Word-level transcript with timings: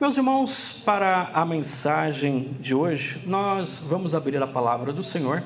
Meus 0.00 0.16
irmãos, 0.16 0.82
para 0.84 1.30
a 1.32 1.46
mensagem 1.46 2.56
de 2.58 2.74
hoje, 2.74 3.20
nós 3.24 3.78
vamos 3.78 4.12
abrir 4.12 4.42
a 4.42 4.46
palavra 4.46 4.92
do 4.92 5.04
Senhor 5.04 5.40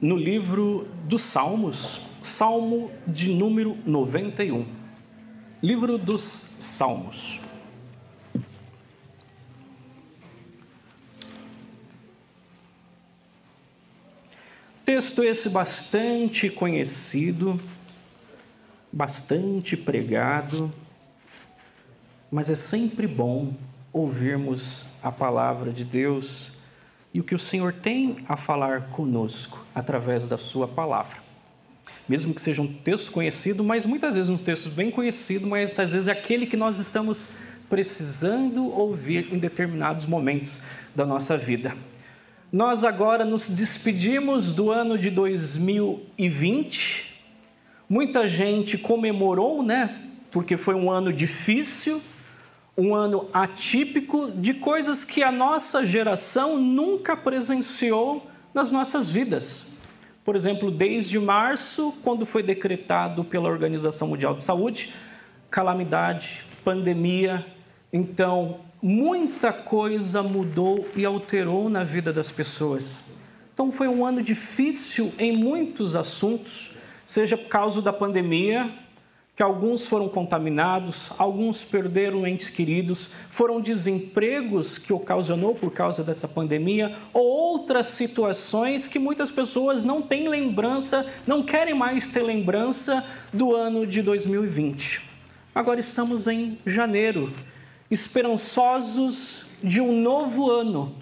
no 0.00 0.16
livro 0.16 0.86
dos 1.02 1.22
Salmos, 1.22 2.00
Salmo 2.22 2.92
de 3.04 3.34
número 3.34 3.76
91. 3.84 4.64
Livro 5.60 5.98
dos 5.98 6.22
Salmos. 6.60 7.40
Texto 14.84 15.24
esse 15.24 15.48
bastante 15.48 16.48
conhecido, 16.48 17.60
bastante 18.92 19.76
pregado, 19.76 20.72
mas 22.36 22.50
é 22.50 22.54
sempre 22.54 23.06
bom 23.06 23.54
ouvirmos 23.90 24.84
a 25.02 25.10
palavra 25.10 25.72
de 25.72 25.86
Deus 25.86 26.52
e 27.14 27.18
o 27.18 27.24
que 27.24 27.34
o 27.34 27.38
Senhor 27.38 27.72
tem 27.72 28.18
a 28.28 28.36
falar 28.36 28.90
conosco 28.90 29.64
através 29.74 30.28
da 30.28 30.36
Sua 30.36 30.68
palavra. 30.68 31.16
Mesmo 32.06 32.34
que 32.34 32.40
seja 32.42 32.60
um 32.60 32.70
texto 32.70 33.10
conhecido, 33.10 33.64
mas 33.64 33.86
muitas 33.86 34.16
vezes 34.16 34.28
um 34.28 34.36
texto 34.36 34.68
bem 34.68 34.90
conhecido, 34.90 35.46
mas 35.46 35.70
às 35.78 35.92
vezes 35.92 36.08
é 36.08 36.12
aquele 36.12 36.44
que 36.44 36.58
nós 36.58 36.78
estamos 36.78 37.30
precisando 37.70 38.66
ouvir 38.66 39.32
em 39.32 39.38
determinados 39.38 40.04
momentos 40.04 40.60
da 40.94 41.06
nossa 41.06 41.38
vida. 41.38 41.74
Nós 42.52 42.84
agora 42.84 43.24
nos 43.24 43.48
despedimos 43.48 44.52
do 44.52 44.70
ano 44.70 44.98
de 44.98 45.08
2020. 45.08 47.16
Muita 47.88 48.28
gente 48.28 48.76
comemorou, 48.76 49.62
né? 49.62 50.02
Porque 50.30 50.58
foi 50.58 50.74
um 50.74 50.90
ano 50.90 51.14
difícil, 51.14 52.02
um 52.76 52.94
ano 52.94 53.28
atípico 53.32 54.30
de 54.30 54.54
coisas 54.54 55.04
que 55.04 55.22
a 55.22 55.32
nossa 55.32 55.84
geração 55.86 56.58
nunca 56.58 57.16
presenciou 57.16 58.26
nas 58.52 58.70
nossas 58.70 59.10
vidas. 59.10 59.66
Por 60.24 60.36
exemplo, 60.36 60.70
desde 60.70 61.18
março, 61.18 61.94
quando 62.02 62.26
foi 62.26 62.42
decretado 62.42 63.24
pela 63.24 63.48
Organização 63.48 64.08
Mundial 64.08 64.34
de 64.34 64.42
Saúde, 64.42 64.92
calamidade, 65.50 66.44
pandemia, 66.64 67.46
então 67.92 68.60
muita 68.82 69.52
coisa 69.52 70.22
mudou 70.22 70.86
e 70.94 71.04
alterou 71.04 71.70
na 71.70 71.82
vida 71.82 72.12
das 72.12 72.30
pessoas. 72.30 73.02
Então 73.54 73.72
foi 73.72 73.88
um 73.88 74.04
ano 74.04 74.20
difícil 74.20 75.12
em 75.18 75.34
muitos 75.34 75.96
assuntos, 75.96 76.72
seja 77.06 77.38
por 77.38 77.48
causa 77.48 77.80
da 77.80 77.92
pandemia, 77.92 78.68
que 79.36 79.42
alguns 79.42 79.86
foram 79.86 80.08
contaminados, 80.08 81.10
alguns 81.18 81.62
perderam 81.62 82.26
entes 82.26 82.48
queridos, 82.48 83.10
foram 83.28 83.60
desempregos 83.60 84.78
que 84.78 84.94
ocasionou 84.94 85.54
por 85.54 85.70
causa 85.70 86.02
dessa 86.02 86.26
pandemia, 86.26 86.96
ou 87.12 87.26
outras 87.26 87.84
situações 87.88 88.88
que 88.88 88.98
muitas 88.98 89.30
pessoas 89.30 89.84
não 89.84 90.00
têm 90.00 90.26
lembrança, 90.26 91.06
não 91.26 91.42
querem 91.42 91.74
mais 91.74 92.08
ter 92.08 92.22
lembrança 92.22 93.06
do 93.30 93.54
ano 93.54 93.86
de 93.86 94.00
2020. 94.00 95.02
Agora 95.54 95.80
estamos 95.80 96.26
em 96.26 96.58
janeiro 96.64 97.30
esperançosos 97.90 99.44
de 99.62 99.82
um 99.82 100.00
novo 100.00 100.50
ano. 100.50 100.94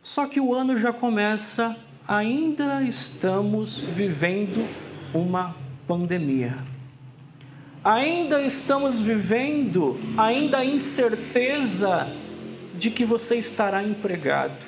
Só 0.00 0.26
que 0.26 0.38
o 0.38 0.54
ano 0.54 0.76
já 0.76 0.92
começa, 0.92 1.76
ainda 2.06 2.80
estamos 2.84 3.80
vivendo 3.80 4.68
uma 5.12 5.56
pandemia. 5.88 6.73
Ainda 7.84 8.40
estamos 8.40 8.98
vivendo 8.98 10.00
ainda 10.16 10.58
a 10.58 10.64
incerteza 10.64 12.10
de 12.74 12.90
que 12.90 13.04
você 13.04 13.36
estará 13.36 13.82
empregado. 13.82 14.64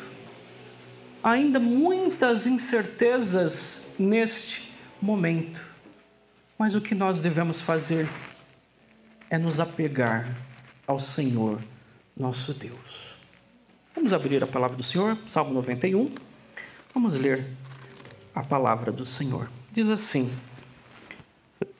Ainda 1.22 1.58
muitas 1.58 2.46
incertezas 2.46 3.94
neste 3.98 4.70
momento. 5.00 5.64
Mas 6.58 6.74
o 6.74 6.80
que 6.80 6.94
nós 6.94 7.18
devemos 7.18 7.60
fazer 7.62 8.06
é 9.30 9.38
nos 9.38 9.60
apegar 9.60 10.36
ao 10.86 11.00
Senhor 11.00 11.58
nosso 12.14 12.52
Deus. 12.52 13.16
Vamos 13.94 14.12
abrir 14.12 14.42
a 14.44 14.46
palavra 14.46 14.76
do 14.76 14.82
Senhor, 14.82 15.16
Salmo 15.24 15.54
91. 15.54 16.10
Vamos 16.92 17.16
ler 17.16 17.46
a 18.34 18.42
palavra 18.42 18.92
do 18.92 19.06
Senhor. 19.06 19.50
Diz 19.72 19.88
assim: 19.88 20.30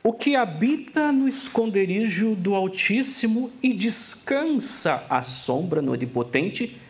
O 0.03 0.13
que 0.13 0.37
habita 0.37 1.11
no 1.13 1.29
esconderijo 1.29 2.35
do 2.35 2.55
Altíssimo 2.55 3.51
e 3.63 3.75
descansa 3.75 5.05
à 5.11 5.23
sombra 5.23 5.83
no 5.83 5.93
Onipotente, 5.93 6.81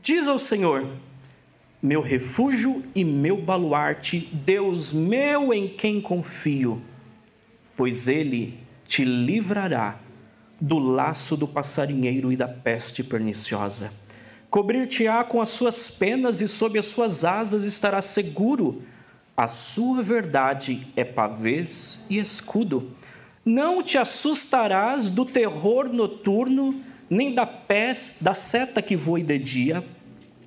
diz 0.00 0.28
ao 0.28 0.38
Senhor: 0.38 0.86
Meu 1.82 2.00
refúgio 2.00 2.82
e 2.94 3.04
meu 3.04 3.36
baluarte, 3.36 4.28
Deus 4.32 4.92
meu 4.92 5.52
em 5.52 5.68
quem 5.68 6.00
confio, 6.00 6.80
pois 7.76 8.08
ele 8.08 8.58
te 8.86 9.04
livrará 9.04 9.98
do 10.60 10.78
laço 10.78 11.36
do 11.36 11.48
passarinheiro 11.48 12.32
e 12.32 12.36
da 12.36 12.48
peste 12.48 13.02
perniciosa. 13.02 13.92
Cobrir-te-á 14.48 15.24
com 15.24 15.40
as 15.40 15.48
suas 15.48 15.90
penas 15.90 16.40
e 16.40 16.46
sob 16.46 16.78
as 16.78 16.86
suas 16.86 17.24
asas 17.24 17.64
estarás 17.64 18.04
seguro. 18.04 18.82
A 19.36 19.48
sua 19.48 20.02
verdade 20.02 20.86
é 20.94 21.04
pavês 21.04 22.00
e 22.08 22.18
escudo. 22.18 22.90
Não 23.44 23.82
te 23.82 23.98
assustarás 23.98 25.10
do 25.10 25.24
terror 25.24 25.88
noturno, 25.92 26.82
nem 27.10 27.34
da 27.34 27.44
peste, 27.44 28.22
da 28.22 28.32
seta 28.32 28.80
que 28.80 28.96
voe 28.96 29.22
de 29.22 29.38
dia, 29.38 29.84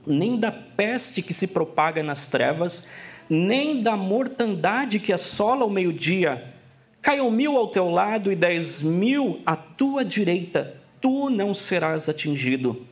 nem 0.05 0.39
da 0.39 0.51
peste 0.51 1.21
que 1.21 1.33
se 1.33 1.47
propaga 1.47 2.01
nas 2.01 2.27
trevas, 2.27 2.87
nem 3.29 3.81
da 3.81 3.95
mortandade 3.95 4.99
que 4.99 5.11
assola 5.11 5.65
o 5.65 5.69
meio-dia 5.69 6.55
Caiam 7.07 7.31
mil 7.31 7.55
ao 7.55 7.67
teu 7.67 7.89
lado 7.89 8.29
e 8.33 8.35
dez 8.35 8.81
mil 8.81 9.39
à 9.45 9.55
tua 9.55 10.03
direita, 10.03 10.75
tu 10.99 11.29
não 11.29 11.53
serás 11.53 12.09
atingido. 12.09 12.85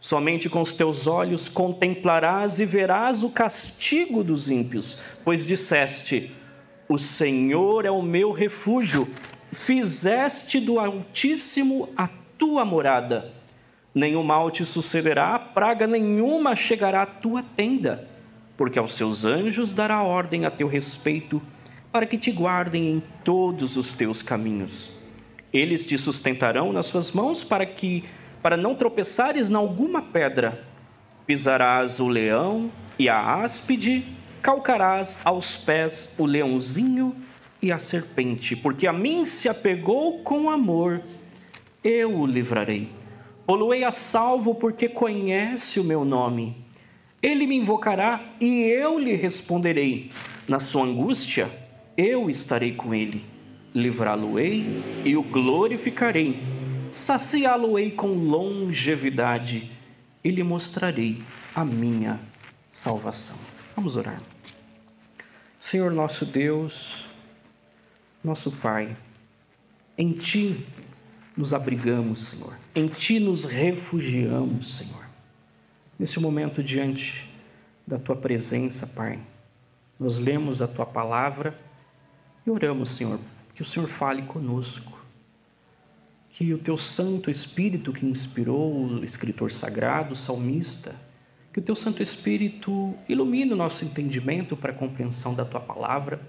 Somente 0.00 0.48
com 0.48 0.60
os 0.60 0.72
teus 0.72 1.06
olhos 1.06 1.48
contemplarás 1.48 2.60
e 2.60 2.64
verás 2.64 3.22
o 3.22 3.30
castigo 3.30 4.22
dos 4.22 4.48
ímpios, 4.48 4.98
pois 5.24 5.44
disseste: 5.44 6.32
O 6.88 6.96
Senhor 6.96 7.84
é 7.84 7.90
o 7.90 8.00
meu 8.00 8.30
refúgio, 8.30 9.08
fizeste 9.52 10.60
do 10.60 10.78
Altíssimo 10.78 11.88
a 11.96 12.08
tua 12.38 12.64
morada. 12.64 13.32
Nenhum 13.92 14.22
mal 14.22 14.50
te 14.50 14.64
sucederá, 14.64 15.36
praga 15.38 15.86
nenhuma 15.86 16.54
chegará 16.54 17.02
à 17.02 17.06
tua 17.06 17.42
tenda, 17.42 18.06
porque 18.56 18.78
aos 18.78 18.94
seus 18.94 19.24
anjos 19.24 19.72
dará 19.72 20.02
ordem 20.02 20.44
a 20.44 20.50
teu 20.50 20.68
respeito 20.68 21.42
para 21.90 22.06
que 22.06 22.16
te 22.16 22.30
guardem 22.30 22.88
em 22.88 23.02
todos 23.24 23.76
os 23.76 23.92
teus 23.92 24.22
caminhos. 24.22 24.92
Eles 25.52 25.84
te 25.84 25.98
sustentarão 25.98 26.72
nas 26.72 26.86
suas 26.86 27.10
mãos 27.10 27.42
para 27.42 27.66
que 27.66 28.04
para 28.42 28.56
não 28.56 28.74
tropeçares 28.74 29.50
em 29.50 29.54
alguma 29.54 30.02
pedra. 30.02 30.64
Pisarás 31.26 32.00
o 32.00 32.08
leão 32.08 32.70
e 32.98 33.08
a 33.08 33.42
áspide, 33.42 34.04
calcarás 34.40 35.18
aos 35.24 35.56
pés 35.56 36.14
o 36.18 36.24
leãozinho 36.24 37.14
e 37.60 37.72
a 37.72 37.78
serpente, 37.78 38.56
porque 38.56 38.86
a 38.86 38.92
mim 38.92 39.26
se 39.26 39.48
apegou 39.48 40.20
com 40.20 40.48
amor, 40.48 41.02
eu 41.82 42.20
o 42.20 42.26
livrarei. 42.26 42.88
Poluei 43.44 43.82
a 43.82 43.90
salvo 43.90 44.54
porque 44.54 44.88
conhece 44.88 45.80
o 45.80 45.84
meu 45.84 46.04
nome. 46.04 46.56
Ele 47.22 47.46
me 47.46 47.56
invocará 47.56 48.22
e 48.40 48.62
eu 48.62 48.98
lhe 48.98 49.14
responderei. 49.14 50.10
Na 50.46 50.60
sua 50.60 50.84
angústia, 50.84 51.50
eu 51.96 52.30
estarei 52.30 52.72
com 52.72 52.94
ele, 52.94 53.24
livrá-lo-ei 53.74 54.82
e 55.04 55.16
o 55.16 55.22
glorificarei, 55.22 56.38
saciá-lo-ei 56.92 57.90
com 57.90 58.12
longevidade 58.14 59.70
e 60.22 60.30
lhe 60.30 60.42
mostrarei 60.42 61.22
a 61.54 61.64
minha 61.64 62.20
salvação. 62.70 63.36
Vamos 63.74 63.96
orar. 63.96 64.20
Senhor 65.58 65.90
nosso 65.90 66.24
Deus, 66.24 67.04
nosso 68.22 68.52
Pai, 68.52 68.96
em 69.96 70.12
Ti 70.12 70.66
nos 71.36 71.52
abrigamos, 71.52 72.28
Senhor, 72.28 72.54
em 72.74 72.88
Ti 72.88 73.20
nos 73.20 73.44
refugiamos, 73.44 74.76
Senhor. 74.76 75.06
Nesse 75.98 76.20
momento, 76.20 76.62
diante 76.62 77.28
da 77.86 77.98
Tua 77.98 78.16
presença, 78.16 78.86
Pai, 78.86 79.18
nós 79.98 80.18
lemos 80.18 80.62
a 80.62 80.68
Tua 80.68 80.86
palavra 80.86 81.58
e 82.46 82.50
oramos, 82.50 82.90
Senhor, 82.90 83.18
que 83.54 83.62
o 83.62 83.64
Senhor 83.64 83.88
fale 83.88 84.22
conosco, 84.22 84.97
que 86.30 86.52
o 86.52 86.58
teu 86.58 86.76
Santo 86.76 87.30
Espírito 87.30 87.92
que 87.92 88.06
inspirou 88.06 88.72
o 88.72 89.04
escritor 89.04 89.50
sagrado, 89.50 90.12
o 90.12 90.16
salmista, 90.16 90.94
que 91.52 91.58
o 91.58 91.62
teu 91.62 91.74
Santo 91.74 92.02
Espírito 92.02 92.94
ilumine 93.08 93.52
o 93.52 93.56
nosso 93.56 93.84
entendimento 93.84 94.56
para 94.56 94.70
a 94.70 94.74
compreensão 94.74 95.34
da 95.34 95.44
tua 95.44 95.60
palavra 95.60 96.20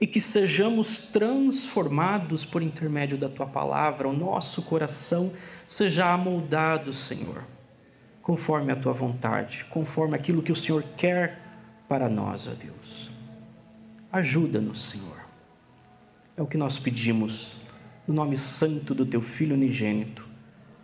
e 0.00 0.06
que 0.06 0.20
sejamos 0.20 0.98
transformados 0.98 2.44
por 2.44 2.62
intermédio 2.62 3.16
da 3.16 3.28
tua 3.28 3.46
palavra, 3.46 4.08
o 4.08 4.12
nosso 4.12 4.62
coração 4.62 5.32
seja 5.66 6.12
amoldado, 6.12 6.92
Senhor, 6.92 7.42
conforme 8.22 8.72
a 8.72 8.76
tua 8.76 8.92
vontade, 8.92 9.64
conforme 9.70 10.14
aquilo 10.14 10.42
que 10.42 10.52
o 10.52 10.56
Senhor 10.56 10.84
quer 10.96 11.40
para 11.88 12.08
nós, 12.08 12.46
ó 12.46 12.52
Deus. 12.52 13.10
Ajuda-nos, 14.12 14.90
Senhor. 14.90 15.24
É 16.36 16.42
o 16.42 16.46
que 16.46 16.56
nós 16.56 16.78
pedimos, 16.78 17.52
no 18.06 18.14
nome 18.14 18.36
santo 18.36 18.94
do 18.94 19.06
teu 19.06 19.22
Filho 19.22 19.54
unigênito, 19.54 20.26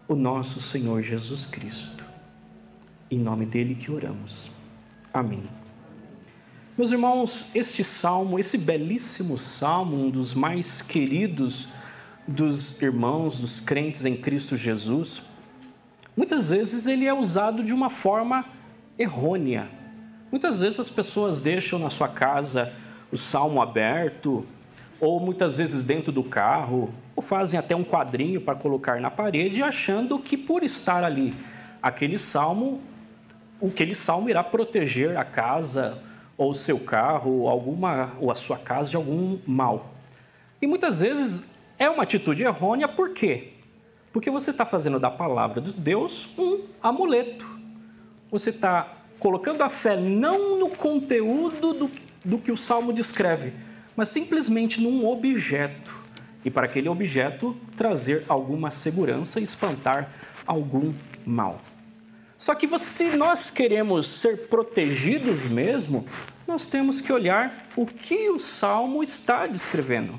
o 0.09 0.15
nosso 0.15 0.61
Senhor 0.61 1.03
Jesus 1.03 1.47
Cristo. 1.47 2.05
Em 3.11 3.19
nome 3.19 3.45
dele 3.45 3.75
que 3.75 3.91
oramos. 3.91 4.51
Amém. 5.13 5.43
Meus 6.79 6.93
irmãos, 6.93 7.47
este 7.55 7.85
salmo, 7.85 8.39
esse 8.39 8.57
belíssimo 8.57 9.37
salmo, 9.37 10.05
um 10.05 10.11
dos 10.11 10.33
mais 10.33 10.81
queridos 10.81 11.69
dos 12.27 12.81
irmãos, 12.81 13.39
dos 13.39 13.61
crentes 13.61 14.05
em 14.05 14.17
Cristo 14.17 14.57
Jesus, 14.57 15.21
muitas 16.17 16.51
vezes 16.51 16.87
ele 16.87 17.07
é 17.07 17.13
usado 17.13 17.63
de 17.63 17.75
uma 17.75 17.91
forma 17.91 18.47
errônea. 18.99 19.69
Muitas 20.31 20.61
vezes 20.61 20.81
as 20.81 20.89
pessoas 20.89 21.41
deixam 21.41 21.79
na 21.79 21.91
sua 21.91 22.09
casa 22.09 22.73
o 23.13 23.19
salmo 23.19 23.61
aberto, 23.61 24.47
ou 25.01 25.19
muitas 25.19 25.57
vezes 25.57 25.83
dentro 25.83 26.13
do 26.13 26.23
carro, 26.23 26.93
ou 27.17 27.23
fazem 27.23 27.59
até 27.59 27.75
um 27.75 27.83
quadrinho 27.83 28.41
para 28.41 28.55
colocar 28.55 29.01
na 29.01 29.11
parede, 29.11 29.63
achando 29.63 30.19
que 30.19 30.37
por 30.37 30.63
estar 30.63 31.03
ali 31.03 31.35
aquele 31.83 32.19
salmo, 32.19 32.81
aquele 33.63 33.95
salmo 33.95 34.29
irá 34.29 34.45
proteger 34.45 35.17
a 35.17 35.25
casa 35.25 35.99
ou 36.37 36.51
o 36.51 36.55
seu 36.55 36.79
carro, 36.79 37.31
ou, 37.41 37.49
alguma, 37.49 38.13
ou 38.21 38.31
a 38.31 38.35
sua 38.35 38.59
casa 38.59 38.91
de 38.91 38.97
algum 38.97 39.39
mal. 39.47 39.95
E 40.61 40.67
muitas 40.67 41.01
vezes 41.01 41.51
é 41.79 41.89
uma 41.89 42.03
atitude 42.03 42.43
errônea, 42.43 42.89
por 42.89 43.11
quê? 43.11 43.53
Porque 44.13 44.31
você 44.31 44.51
está 44.51 44.65
fazendo 44.65 44.99
da 44.99 45.11
palavra 45.11 45.61
de 45.61 45.77
Deus 45.77 46.29
um 46.39 46.65
amuleto. 46.83 47.47
Você 48.31 48.51
está 48.51 48.97
colocando 49.19 49.63
a 49.63 49.69
fé 49.69 49.97
não 49.97 50.59
no 50.59 50.69
conteúdo 50.71 51.75
do, 51.75 51.91
do 52.25 52.39
que 52.39 52.51
o 52.51 52.57
salmo 52.57 52.93
descreve, 52.93 53.53
mas 54.01 54.09
simplesmente 54.09 54.81
num 54.81 55.07
objeto. 55.07 55.95
E 56.43 56.51
para 56.51 56.65
aquele 56.65 56.89
objeto 56.89 57.55
trazer 57.77 58.25
alguma 58.29 58.71
segurança 58.71 59.39
e 59.39 59.43
espantar 59.43 60.11
algum 60.47 60.95
mal. 61.27 61.61
Só 62.39 62.55
que 62.55 62.67
se 62.79 63.15
nós 63.15 63.51
queremos 63.51 64.07
ser 64.07 64.49
protegidos 64.49 65.45
mesmo, 65.45 66.07
nós 66.49 66.67
temos 66.67 67.03
que 67.03 67.13
olhar 67.13 67.69
o 67.77 67.85
que 67.85 68.31
o 68.31 68.39
salmo 68.39 69.03
está 69.03 69.47
descrevendo. 69.47 70.19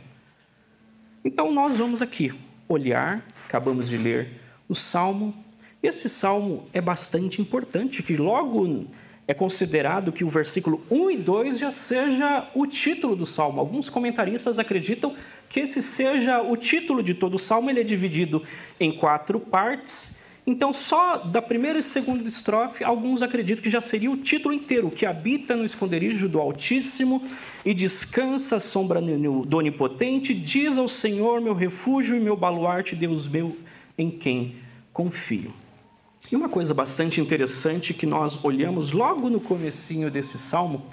Então 1.26 1.52
nós 1.52 1.76
vamos 1.78 2.04
aqui 2.04 2.32
olhar, 2.70 3.26
acabamos 3.48 3.90
de 3.90 3.98
ler 3.98 4.42
o 4.70 4.76
salmo. 4.76 5.34
Esse 5.82 6.08
salmo 6.08 6.70
é 6.72 6.80
bastante 6.80 7.42
importante, 7.42 8.04
que 8.04 8.16
logo 8.16 8.86
é 9.28 9.34
considerado 9.34 10.12
que 10.12 10.24
o 10.24 10.30
versículo 10.30 10.84
1 10.90 11.12
e 11.12 11.18
2 11.18 11.60
já 11.60 11.72
seja 11.72 12.50
o 12.54 12.68
título 12.68 13.16
do 13.16 13.26
salmo. 13.26 13.60
Alguns 13.60 13.90
comentaristas 13.90 14.60
acreditam 14.60 15.16
que 15.48 15.60
esse 15.60 15.82
seja 15.82 16.42
o 16.42 16.56
título 16.58 17.04
de 17.04 17.14
todo 17.14 17.36
o 17.36 17.40
salmo. 17.40 17.70
Ele 17.70 17.82
é 17.82 17.84
dividido 17.84 18.44
em 18.80 18.92
quatro 18.92 19.40
partes 19.40 20.16
então, 20.46 20.74
só 20.74 21.18
da 21.18 21.42
primeira 21.42 21.80
e 21.80 21.84
segunda 21.84 22.28
estrofe, 22.28 22.84
alguns 22.84 23.22
acreditam 23.22 23.64
que 23.64 23.70
já 23.70 23.80
seria 23.80 24.10
o 24.10 24.18
título 24.18 24.54
inteiro, 24.54 24.90
que 24.90 25.06
habita 25.06 25.56
no 25.56 25.64
esconderijo 25.64 26.28
do 26.28 26.40
Altíssimo 26.40 27.22
e 27.64 27.74
descansa 27.74 28.56
à 28.56 28.60
sombra 28.60 29.00
do 29.02 29.58
Onipotente, 29.58 30.34
diz 30.34 30.78
ao 30.80 30.88
Senhor, 30.88 31.40
meu 31.42 31.54
refúgio 31.54 32.18
e 32.18 32.20
meu 32.20 32.36
baluarte, 32.36 32.96
Deus 32.96 33.28
meu, 33.28 33.56
em 33.96 34.10
quem 34.10 34.56
confio. 34.92 35.54
E 36.32 36.36
uma 36.36 36.48
coisa 36.48 36.74
bastante 36.74 37.20
interessante 37.20 37.94
que 37.94 38.06
nós 38.06 38.40
olhamos 38.42 38.94
logo 38.94 39.30
no 39.30 39.42
comecinho 39.42 40.10
desse 40.10 40.38
salmo, 40.38 40.86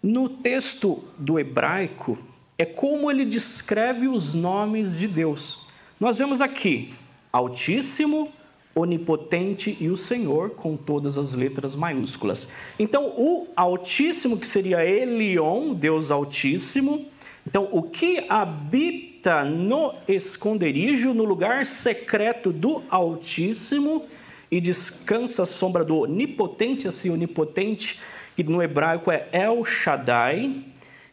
no 0.00 0.28
texto 0.28 1.02
do 1.18 1.36
hebraico, 1.36 2.16
é 2.56 2.64
como 2.64 3.10
ele 3.10 3.24
descreve 3.24 4.06
os 4.06 4.34
nomes 4.34 4.96
de 4.96 5.08
Deus. 5.08 5.66
Nós 5.98 6.18
vemos 6.18 6.40
aqui 6.40 6.94
Altíssimo, 7.32 8.30
onipotente 8.72 9.76
e 9.80 9.88
o 9.88 9.96
Senhor 9.96 10.50
com 10.50 10.76
todas 10.76 11.18
as 11.18 11.34
letras 11.34 11.74
maiúsculas. 11.74 12.48
Então, 12.78 13.06
o 13.16 13.48
Altíssimo, 13.56 14.38
que 14.38 14.46
seria 14.46 14.84
Elion, 14.84 15.74
Deus 15.74 16.12
Altíssimo, 16.12 17.04
então 17.44 17.68
o 17.72 17.82
que 17.82 18.24
habita 18.28 19.44
no 19.44 19.94
esconderijo, 20.06 21.12
no 21.12 21.24
lugar 21.24 21.66
secreto 21.66 22.52
do 22.52 22.82
Altíssimo 22.88 24.04
e 24.52 24.60
descansa 24.60 25.44
à 25.44 25.46
sombra 25.46 25.82
do 25.82 26.00
Onipotente, 26.00 26.86
assim, 26.86 27.08
Onipotente, 27.08 27.98
que 28.36 28.44
no 28.44 28.62
hebraico 28.62 29.10
é 29.10 29.26
El 29.32 29.64
Shaddai, 29.64 30.66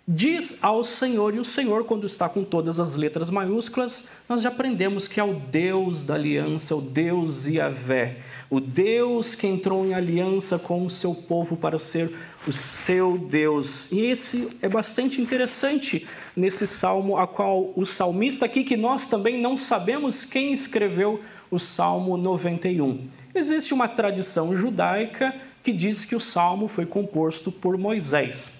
diz 0.05 0.57
ao 0.61 0.83
Senhor, 0.83 1.33
e 1.33 1.39
o 1.39 1.45
Senhor, 1.45 1.85
quando 1.85 2.05
está 2.05 2.27
com 2.27 2.43
todas 2.43 2.81
as 2.81 2.97
letras 2.97 3.29
maiúsculas, 3.29 4.03
nós 4.27 4.41
já 4.41 4.49
aprendemos 4.49 5.07
que 5.07 5.21
é 5.21 5.23
o 5.23 5.35
Deus 5.35 6.03
da 6.03 6.15
aliança, 6.15 6.75
o 6.75 6.81
Deus 6.81 7.45
Yahvé, 7.45 8.17
o 8.49 8.59
Deus 8.59 9.35
que 9.35 9.47
entrou 9.47 9.85
em 9.85 9.93
aliança 9.93 10.59
com 10.59 10.85
o 10.85 10.89
seu 10.89 11.15
povo 11.15 11.55
para 11.55 11.79
ser 11.79 12.13
o 12.45 12.51
seu 12.51 13.17
Deus. 13.17 13.89
E 13.89 14.01
esse 14.01 14.49
é 14.61 14.67
bastante 14.67 15.21
interessante 15.21 16.05
nesse 16.35 16.67
salmo, 16.67 17.17
a 17.17 17.25
qual 17.25 17.71
o 17.73 17.85
salmista 17.85 18.45
aqui, 18.45 18.65
que 18.65 18.75
nós 18.75 19.05
também 19.05 19.41
não 19.41 19.55
sabemos 19.55 20.25
quem 20.25 20.51
escreveu 20.51 21.21
o 21.51 21.57
Salmo 21.59 22.17
91. 22.17 23.07
Existe 23.33 23.73
uma 23.73 23.87
tradição 23.87 24.55
judaica 24.55 25.33
que 25.63 25.71
diz 25.71 26.05
que 26.05 26.15
o 26.15 26.19
salmo 26.19 26.67
foi 26.67 26.85
composto 26.85 27.51
por 27.51 27.77
Moisés. 27.77 28.51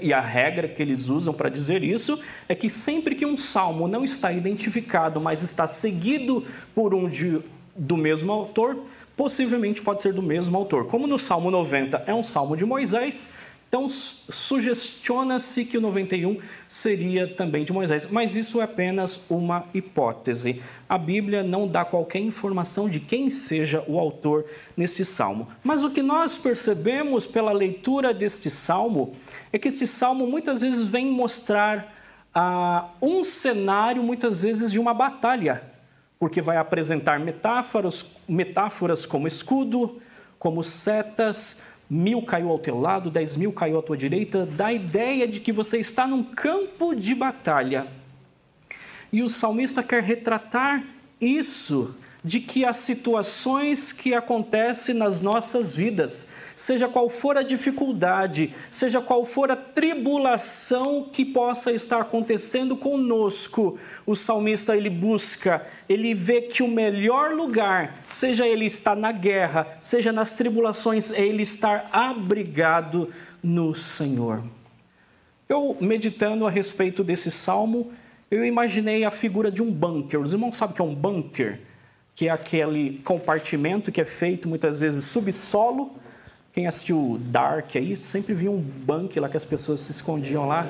E 0.00 0.12
a 0.12 0.20
regra 0.20 0.68
que 0.68 0.82
eles 0.82 1.08
usam 1.08 1.32
para 1.32 1.48
dizer 1.48 1.84
isso 1.84 2.18
é 2.48 2.54
que 2.54 2.68
sempre 2.68 3.14
que 3.14 3.24
um 3.24 3.36
salmo 3.36 3.86
não 3.86 4.04
está 4.04 4.32
identificado, 4.32 5.20
mas 5.20 5.40
está 5.40 5.66
seguido 5.66 6.44
por 6.74 6.94
um 6.94 7.08
de, 7.08 7.40
do 7.76 7.96
mesmo 7.96 8.32
autor, 8.32 8.84
possivelmente 9.16 9.80
pode 9.80 10.02
ser 10.02 10.12
do 10.12 10.22
mesmo 10.22 10.56
autor. 10.56 10.86
Como 10.86 11.06
no 11.06 11.18
Salmo 11.18 11.50
90 11.50 12.04
é 12.06 12.14
um 12.14 12.24
salmo 12.24 12.56
de 12.56 12.64
Moisés, 12.64 13.30
então 13.74 13.90
sugestiona-se 13.90 15.64
que 15.64 15.76
o 15.76 15.80
91 15.80 16.38
seria 16.68 17.26
também 17.26 17.64
de 17.64 17.72
Moisés, 17.72 18.06
mas 18.08 18.36
isso 18.36 18.60
é 18.60 18.64
apenas 18.64 19.20
uma 19.28 19.64
hipótese. 19.74 20.62
A 20.88 20.96
Bíblia 20.96 21.42
não 21.42 21.66
dá 21.66 21.84
qualquer 21.84 22.20
informação 22.20 22.88
de 22.88 23.00
quem 23.00 23.30
seja 23.30 23.82
o 23.88 23.98
autor 23.98 24.44
neste 24.76 25.04
salmo. 25.04 25.48
Mas 25.64 25.82
o 25.82 25.90
que 25.90 26.02
nós 26.02 26.38
percebemos 26.38 27.26
pela 27.26 27.50
leitura 27.50 28.14
deste 28.14 28.48
salmo 28.48 29.16
é 29.52 29.58
que 29.58 29.66
este 29.66 29.88
salmo 29.88 30.24
muitas 30.24 30.60
vezes 30.60 30.86
vem 30.86 31.06
mostrar 31.06 31.92
ah, 32.32 32.90
um 33.02 33.24
cenário, 33.24 34.04
muitas 34.04 34.42
vezes, 34.42 34.70
de 34.70 34.78
uma 34.78 34.94
batalha, 34.94 35.64
porque 36.16 36.40
vai 36.40 36.58
apresentar 36.58 37.18
metáforas, 37.18 38.06
metáforas 38.28 39.04
como 39.04 39.26
escudo, 39.26 40.00
como 40.38 40.62
setas, 40.62 41.60
mil 41.88 42.22
caiu 42.22 42.50
ao 42.50 42.58
teu 42.58 42.80
lado, 42.80 43.10
dez 43.10 43.36
mil 43.36 43.52
caiu 43.52 43.78
à 43.78 43.82
tua 43.82 43.96
direita, 43.96 44.46
dá 44.46 44.66
a 44.66 44.72
ideia 44.72 45.26
de 45.28 45.40
que 45.40 45.52
você 45.52 45.78
está 45.78 46.06
num 46.06 46.22
campo 46.22 46.94
de 46.94 47.14
batalha. 47.14 47.86
E 49.12 49.22
o 49.22 49.28
salmista 49.28 49.82
quer 49.82 50.02
retratar 50.02 50.84
isso, 51.20 51.94
de 52.24 52.40
que 52.40 52.64
as 52.64 52.76
situações 52.76 53.92
que 53.92 54.14
acontecem 54.14 54.94
nas 54.94 55.20
nossas 55.20 55.74
vidas, 55.74 56.30
seja 56.56 56.88
qual 56.88 57.10
for 57.10 57.36
a 57.36 57.42
dificuldade, 57.42 58.54
seja 58.70 59.00
qual 59.00 59.26
for 59.26 59.50
a 59.50 59.56
tribulação 59.56 61.10
que 61.12 61.22
possa 61.22 61.70
estar 61.70 62.00
acontecendo 62.00 62.76
conosco, 62.76 63.78
o 64.06 64.14
salmista 64.14 64.74
ele 64.74 64.88
busca, 64.88 65.66
ele 65.86 66.14
vê 66.14 66.40
que 66.40 66.62
o 66.62 66.68
melhor 66.68 67.32
lugar, 67.32 68.02
seja 68.06 68.46
ele 68.46 68.64
estar 68.64 68.96
na 68.96 69.12
guerra, 69.12 69.76
seja 69.78 70.10
nas 70.10 70.32
tribulações, 70.32 71.10
é 71.10 71.20
ele 71.20 71.42
estar 71.42 71.90
abrigado 71.92 73.10
no 73.42 73.74
Senhor. 73.74 74.42
Eu 75.46 75.76
meditando 75.78 76.46
a 76.46 76.50
respeito 76.50 77.04
desse 77.04 77.30
salmo, 77.30 77.92
eu 78.30 78.46
imaginei 78.46 79.04
a 79.04 79.10
figura 79.10 79.50
de 79.50 79.62
um 79.62 79.70
bunker. 79.70 80.20
Os 80.20 80.32
irmãos 80.32 80.56
sabem 80.56 80.72
o 80.72 80.76
que 80.76 80.82
é 80.82 80.84
um 80.84 80.94
bunker? 80.94 81.60
Que 82.14 82.28
é 82.28 82.30
aquele 82.30 83.00
compartimento 83.04 83.90
que 83.90 84.00
é 84.00 84.04
feito 84.04 84.48
muitas 84.48 84.80
vezes 84.80 85.04
subsolo 85.04 85.98
quem 86.54 86.68
assistiu 86.68 87.20
Dark 87.20 87.74
aí, 87.74 87.96
sempre 87.96 88.32
via 88.32 88.48
um 88.48 88.60
bunker 88.60 89.20
lá 89.20 89.28
que 89.28 89.36
as 89.36 89.44
pessoas 89.44 89.80
se 89.80 89.90
escondiam 89.90 90.46
lá 90.46 90.68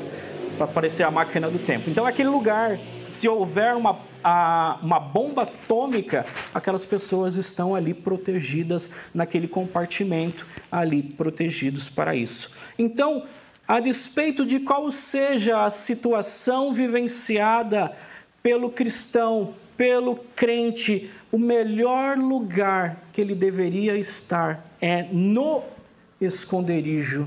para 0.57 0.67
parecer 0.67 1.03
a 1.03 1.11
máquina 1.11 1.51
do 1.51 1.59
tempo. 1.59 1.91
Então, 1.91 2.07
é 2.07 2.11
aquele 2.11 2.31
lugar, 2.31 2.79
se 3.11 3.29
houver 3.29 3.75
uma, 3.75 4.01
a, 4.23 4.79
uma 4.83 4.99
bomba 4.99 5.43
atômica, 5.43 6.25
aquelas 6.55 6.87
pessoas 6.87 7.37
estão 7.37 7.75
ali 7.75 7.93
protegidas 7.93 8.89
naquele 9.13 9.47
compartimento, 9.47 10.47
ali 10.73 11.03
protegidos 11.03 11.91
para 11.91 12.17
isso. 12.17 12.51
Então, 12.79 13.25
a 13.69 13.79
despeito 13.79 14.47
de 14.47 14.61
qual 14.61 14.91
seja 14.91 15.67
a 15.67 15.71
situação 15.71 16.73
vivenciada 16.73 17.95
pelo 18.43 18.71
cristão, 18.71 19.53
pelo 19.77 20.17
crente, 20.35 21.11
o 21.35 21.39
melhor 21.39 22.17
lugar 22.17 23.09
que 23.13 23.21
ele 23.21 23.35
deveria 23.35 23.99
estar 23.99 24.71
é 24.81 25.03
no 25.03 25.65
esconderijo 26.21 27.27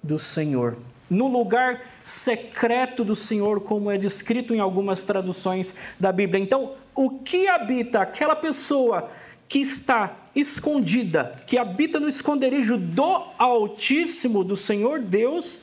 do 0.00 0.16
Senhor. 0.16 0.76
No 1.10 1.26
lugar 1.26 1.82
secreto 2.00 3.02
do 3.04 3.16
Senhor, 3.16 3.60
como 3.60 3.90
é 3.90 3.98
descrito 3.98 4.54
em 4.54 4.60
algumas 4.60 5.02
traduções 5.02 5.74
da 5.98 6.12
Bíblia. 6.12 6.40
Então, 6.40 6.74
o 6.94 7.18
que 7.18 7.48
habita 7.48 8.00
aquela 8.00 8.36
pessoa 8.36 9.10
que 9.48 9.58
está 9.58 10.16
escondida, 10.36 11.42
que 11.44 11.58
habita 11.58 11.98
no 11.98 12.06
esconderijo 12.06 12.78
do 12.78 13.24
Altíssimo, 13.36 14.44
do 14.44 14.54
Senhor 14.54 15.00
Deus, 15.00 15.62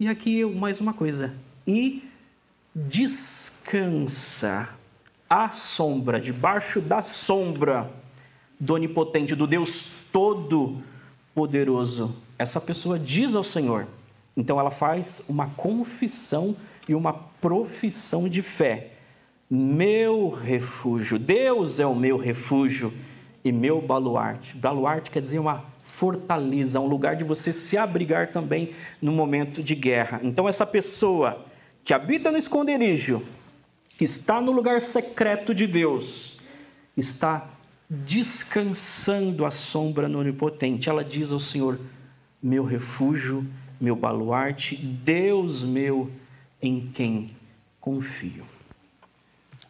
e 0.00 0.08
aqui 0.08 0.42
mais 0.42 0.80
uma 0.80 0.94
coisa, 0.94 1.34
e 1.66 2.02
descansa 2.74 3.46
à 5.28 5.50
sombra, 5.50 6.20
debaixo 6.20 6.80
da 6.80 7.02
sombra 7.02 7.90
do 8.58 8.74
Onipotente, 8.74 9.34
do 9.34 9.46
Deus 9.46 9.92
Todo-Poderoso. 10.12 12.16
Essa 12.38 12.60
pessoa 12.60 12.98
diz 12.98 13.34
ao 13.34 13.44
Senhor, 13.44 13.86
então 14.36 14.60
ela 14.60 14.70
faz 14.70 15.24
uma 15.28 15.48
confissão 15.50 16.56
e 16.88 16.94
uma 16.94 17.12
profissão 17.12 18.28
de 18.28 18.42
fé. 18.42 18.92
Meu 19.50 20.28
refúgio, 20.28 21.18
Deus 21.18 21.80
é 21.80 21.86
o 21.86 21.94
meu 21.94 22.16
refúgio 22.16 22.92
e 23.44 23.52
meu 23.52 23.80
baluarte. 23.80 24.56
Baluarte 24.56 25.10
quer 25.10 25.20
dizer 25.20 25.38
uma 25.38 25.64
fortaleza, 25.84 26.80
um 26.80 26.86
lugar 26.86 27.14
de 27.14 27.22
você 27.22 27.52
se 27.52 27.78
abrigar 27.78 28.32
também 28.32 28.72
no 29.00 29.12
momento 29.12 29.62
de 29.62 29.74
guerra. 29.74 30.20
Então, 30.22 30.48
essa 30.48 30.66
pessoa 30.66 31.44
que 31.84 31.94
habita 31.94 32.32
no 32.32 32.38
esconderijo, 32.38 33.22
que 33.96 34.04
está 34.04 34.40
no 34.40 34.52
lugar 34.52 34.82
secreto 34.82 35.54
de 35.54 35.66
Deus, 35.66 36.38
está 36.96 37.48
descansando 37.88 39.44
à 39.44 39.50
sombra 39.50 40.08
no 40.08 40.18
Onipotente. 40.18 40.88
Ela 40.88 41.04
diz 41.04 41.32
ao 41.32 41.40
Senhor: 41.40 41.78
Meu 42.42 42.64
refúgio, 42.64 43.46
meu 43.80 43.96
baluarte, 43.96 44.76
Deus 44.76 45.64
meu 45.64 46.10
em 46.60 46.90
quem 46.92 47.30
confio. 47.80 48.44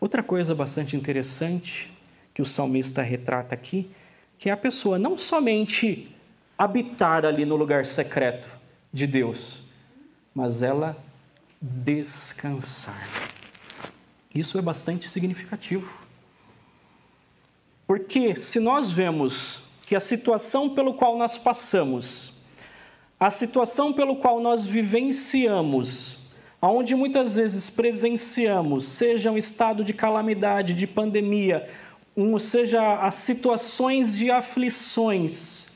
Outra 0.00 0.22
coisa 0.22 0.54
bastante 0.54 0.96
interessante 0.96 1.92
que 2.34 2.42
o 2.42 2.46
salmista 2.46 3.02
retrata 3.02 3.54
aqui, 3.54 3.90
que 4.38 4.50
é 4.50 4.52
a 4.52 4.56
pessoa 4.56 4.98
não 4.98 5.16
somente 5.16 6.14
habitar 6.58 7.24
ali 7.24 7.44
no 7.44 7.56
lugar 7.56 7.86
secreto 7.86 8.48
de 8.92 9.06
Deus, 9.06 9.62
mas 10.34 10.62
ela 10.62 10.96
descansar. 11.60 13.35
Isso 14.36 14.58
é 14.58 14.60
bastante 14.60 15.08
significativo. 15.08 15.98
Porque 17.86 18.36
se 18.36 18.60
nós 18.60 18.92
vemos 18.92 19.62
que 19.86 19.96
a 19.96 20.00
situação 20.00 20.68
pelo 20.68 20.92
qual 20.92 21.16
nós 21.16 21.38
passamos, 21.38 22.34
a 23.18 23.30
situação 23.30 23.94
pelo 23.94 24.16
qual 24.16 24.38
nós 24.38 24.66
vivenciamos, 24.66 26.18
aonde 26.60 26.94
muitas 26.94 27.36
vezes 27.36 27.70
presenciamos, 27.70 28.84
seja 28.84 29.30
um 29.30 29.38
estado 29.38 29.82
de 29.82 29.94
calamidade, 29.94 30.74
de 30.74 30.86
pandemia, 30.86 31.66
um, 32.14 32.38
seja 32.38 33.00
as 33.00 33.14
situações 33.14 34.14
de 34.14 34.30
aflições, 34.30 35.68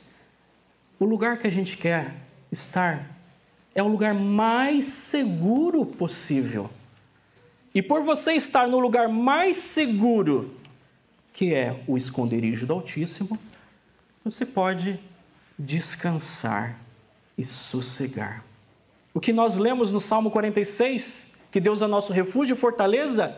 o 0.99 1.05
lugar 1.05 1.39
que 1.39 1.47
a 1.47 1.51
gente 1.51 1.77
quer 1.77 2.13
estar 2.51 3.09
é 3.73 3.81
o 3.81 3.87
lugar 3.87 4.13
mais 4.13 4.85
seguro 4.85 5.83
possível. 5.83 6.69
E 7.73 7.81
por 7.81 8.03
você 8.03 8.33
estar 8.33 8.67
no 8.67 8.79
lugar 8.79 9.07
mais 9.07 9.55
seguro, 9.57 10.53
que 11.31 11.53
é 11.53 11.81
o 11.87 11.97
esconderijo 11.97 12.67
do 12.67 12.73
Altíssimo, 12.73 13.39
você 14.23 14.45
pode 14.45 14.99
descansar 15.57 16.77
e 17.37 17.43
sossegar. 17.43 18.43
O 19.13 19.19
que 19.19 19.33
nós 19.33 19.57
lemos 19.57 19.91
no 19.91 19.99
Salmo 19.99 20.31
46, 20.31 21.35
que 21.51 21.59
Deus 21.59 21.81
é 21.81 21.87
nosso 21.87 22.13
refúgio 22.13 22.55
e 22.55 22.57
fortaleza, 22.57 23.37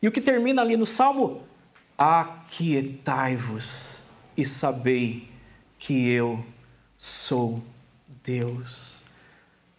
e 0.00 0.08
o 0.08 0.12
que 0.12 0.20
termina 0.20 0.62
ali 0.62 0.76
no 0.76 0.86
Salmo, 0.86 1.42
aquietai-vos 1.96 4.00
e 4.36 4.44
sabei 4.44 5.28
que 5.78 6.08
eu 6.08 6.44
sou 6.96 7.60
Deus. 8.22 8.97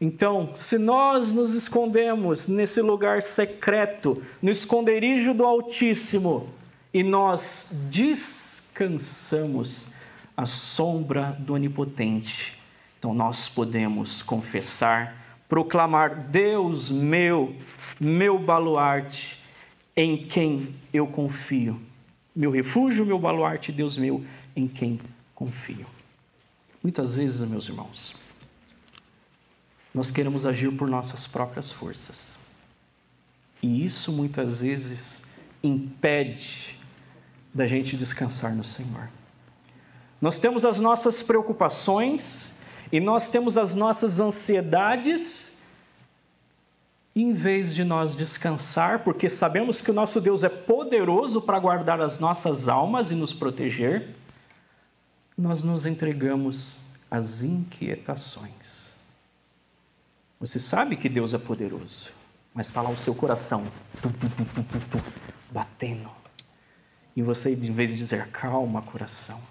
Então, 0.02 0.52
se 0.56 0.78
nós 0.78 1.30
nos 1.32 1.54
escondemos 1.54 2.48
nesse 2.48 2.82
lugar 2.82 3.22
secreto, 3.22 4.24
no 4.42 4.50
esconderijo 4.50 5.34
do 5.34 5.44
Altíssimo, 5.46 6.50
e 6.94 7.04
nós 7.04 7.70
descansamos 7.92 9.88
à 10.38 10.46
sombra 10.46 11.36
do 11.40 11.54
Onipotente, 11.54 12.58
então 12.98 13.14
nós 13.14 13.50
podemos 13.50 14.24
confessar, 14.24 15.42
proclamar: 15.50 16.30
Deus 16.30 16.90
meu, 16.90 17.54
meu 18.00 18.40
baluarte, 18.40 19.38
em 19.96 20.26
quem 20.26 20.76
eu 20.94 21.06
confio. 21.08 21.80
Meu 22.34 22.52
refúgio, 22.52 23.06
meu 23.06 23.20
baluarte, 23.20 23.72
Deus 23.72 23.98
meu, 23.98 24.24
em 24.56 24.66
quem 24.66 25.00
confio. 25.36 25.86
Muitas 26.82 27.18
vezes, 27.18 27.42
meus 27.50 27.68
irmãos, 27.68 28.16
nós 30.00 30.10
queremos 30.10 30.46
agir 30.46 30.72
por 30.72 30.88
nossas 30.88 31.28
próprias 31.28 31.74
forças. 31.74 32.30
E 33.62 33.84
isso 33.84 34.14
muitas 34.14 34.62
vezes 34.62 35.22
impede 35.62 36.80
da 37.54 37.68
gente 37.68 37.98
descansar 37.98 38.56
no 38.56 38.64
Senhor. 38.64 39.10
Nós 40.22 40.40
temos 40.40 40.64
as 40.64 40.80
nossas 40.80 41.22
preocupações 41.22 42.54
e 42.90 43.02
nós 43.02 43.28
temos 43.28 43.58
as 43.58 43.76
nossas 43.76 44.22
ansiedades, 44.22 45.58
em 47.14 47.34
vez 47.34 47.76
de 47.76 47.84
nós 47.84 48.16
descansar, 48.16 49.00
porque 49.04 49.30
sabemos 49.30 49.82
que 49.82 49.92
o 49.92 49.94
nosso 49.94 50.22
Deus 50.22 50.46
é 50.46 50.50
poderoso 50.50 51.42
para 51.42 51.60
guardar 51.60 52.00
as 52.00 52.20
nossas 52.20 52.70
almas 52.70 53.12
e 53.12 53.16
nos 53.16 53.34
proteger, 53.34 54.16
nós 55.38 55.62
nos 55.62 55.86
entregamos 55.86 56.80
às 57.12 57.42
inquietações. 57.42 58.79
Você 60.40 60.58
sabe 60.58 60.96
que 60.96 61.10
Deus 61.10 61.34
é 61.34 61.38
poderoso, 61.38 62.12
mas 62.54 62.68
está 62.68 62.82
lá 62.82 62.90
o 62.90 62.96
seu 62.96 63.14
coração 63.14 63.66
batendo. 65.52 66.10
E 67.14 67.22
você, 67.22 67.54
em 67.54 67.74
vez 67.74 67.90
de 67.90 67.98
dizer, 67.98 68.28
calma, 68.28 68.82
coração, 68.82 69.42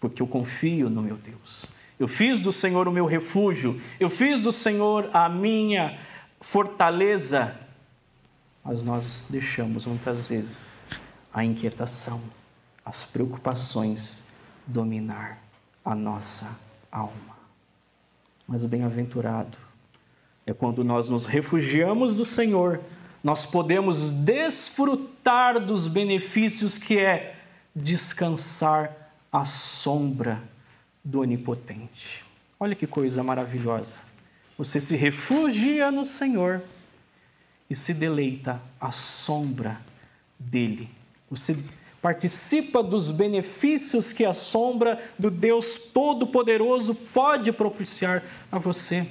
porque 0.00 0.22
eu 0.22 0.26
confio 0.26 0.88
no 0.88 1.02
meu 1.02 1.16
Deus. 1.16 1.66
Eu 2.00 2.08
fiz 2.08 2.40
do 2.40 2.50
Senhor 2.50 2.88
o 2.88 2.90
meu 2.90 3.04
refúgio, 3.04 3.78
eu 4.00 4.08
fiz 4.08 4.40
do 4.40 4.50
Senhor 4.50 5.10
a 5.12 5.28
minha 5.28 6.00
fortaleza. 6.40 7.60
Mas 8.64 8.82
nós 8.82 9.26
deixamos 9.28 9.84
muitas 9.84 10.28
vezes 10.28 10.78
a 11.34 11.44
inquietação, 11.44 12.22
as 12.82 13.04
preocupações 13.04 14.22
dominar 14.66 15.38
a 15.84 15.94
nossa 15.94 16.58
alma. 16.90 17.36
Mas 18.48 18.64
o 18.64 18.68
bem-aventurado 18.68 19.58
é 20.46 20.52
quando 20.52 20.84
nós 20.84 21.08
nos 21.08 21.24
refugiamos 21.24 22.14
do 22.14 22.24
Senhor, 22.24 22.80
nós 23.22 23.46
podemos 23.46 24.12
desfrutar 24.12 25.58
dos 25.58 25.88
benefícios 25.88 26.76
que 26.76 26.98
é 26.98 27.36
descansar 27.74 29.10
à 29.32 29.44
sombra 29.44 30.42
do 31.02 31.20
Onipotente. 31.20 32.24
Olha 32.60 32.74
que 32.74 32.86
coisa 32.86 33.22
maravilhosa. 33.22 33.98
Você 34.58 34.78
se 34.78 34.94
refugia 34.94 35.90
no 35.90 36.04
Senhor 36.04 36.62
e 37.68 37.74
se 37.74 37.94
deleita 37.94 38.60
à 38.80 38.90
sombra 38.90 39.80
dele. 40.38 40.88
Você 41.30 41.58
participa 42.00 42.82
dos 42.82 43.10
benefícios 43.10 44.12
que 44.12 44.24
a 44.24 44.34
sombra 44.34 45.02
do 45.18 45.30
Deus 45.30 45.78
Todo-Poderoso 45.78 46.94
pode 46.94 47.50
propiciar 47.50 48.22
a 48.52 48.58
você. 48.58 49.08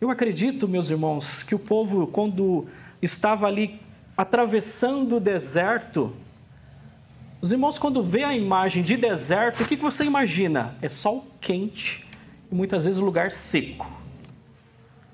Eu 0.00 0.10
acredito, 0.10 0.68
meus 0.68 0.90
irmãos, 0.90 1.42
que 1.42 1.56
o 1.56 1.58
povo, 1.58 2.06
quando 2.06 2.68
estava 3.02 3.48
ali 3.48 3.80
atravessando 4.16 5.16
o 5.16 5.20
deserto, 5.20 6.14
os 7.40 7.50
irmãos, 7.50 7.78
quando 7.78 8.00
vê 8.00 8.22
a 8.22 8.36
imagem 8.36 8.82
de 8.82 8.96
deserto, 8.96 9.62
o 9.62 9.66
que 9.66 9.74
você 9.74 10.04
imagina? 10.04 10.76
É 10.80 10.88
sol 10.88 11.26
quente 11.40 12.06
e 12.50 12.54
muitas 12.54 12.84
vezes 12.84 13.00
lugar 13.00 13.32
seco. 13.32 13.90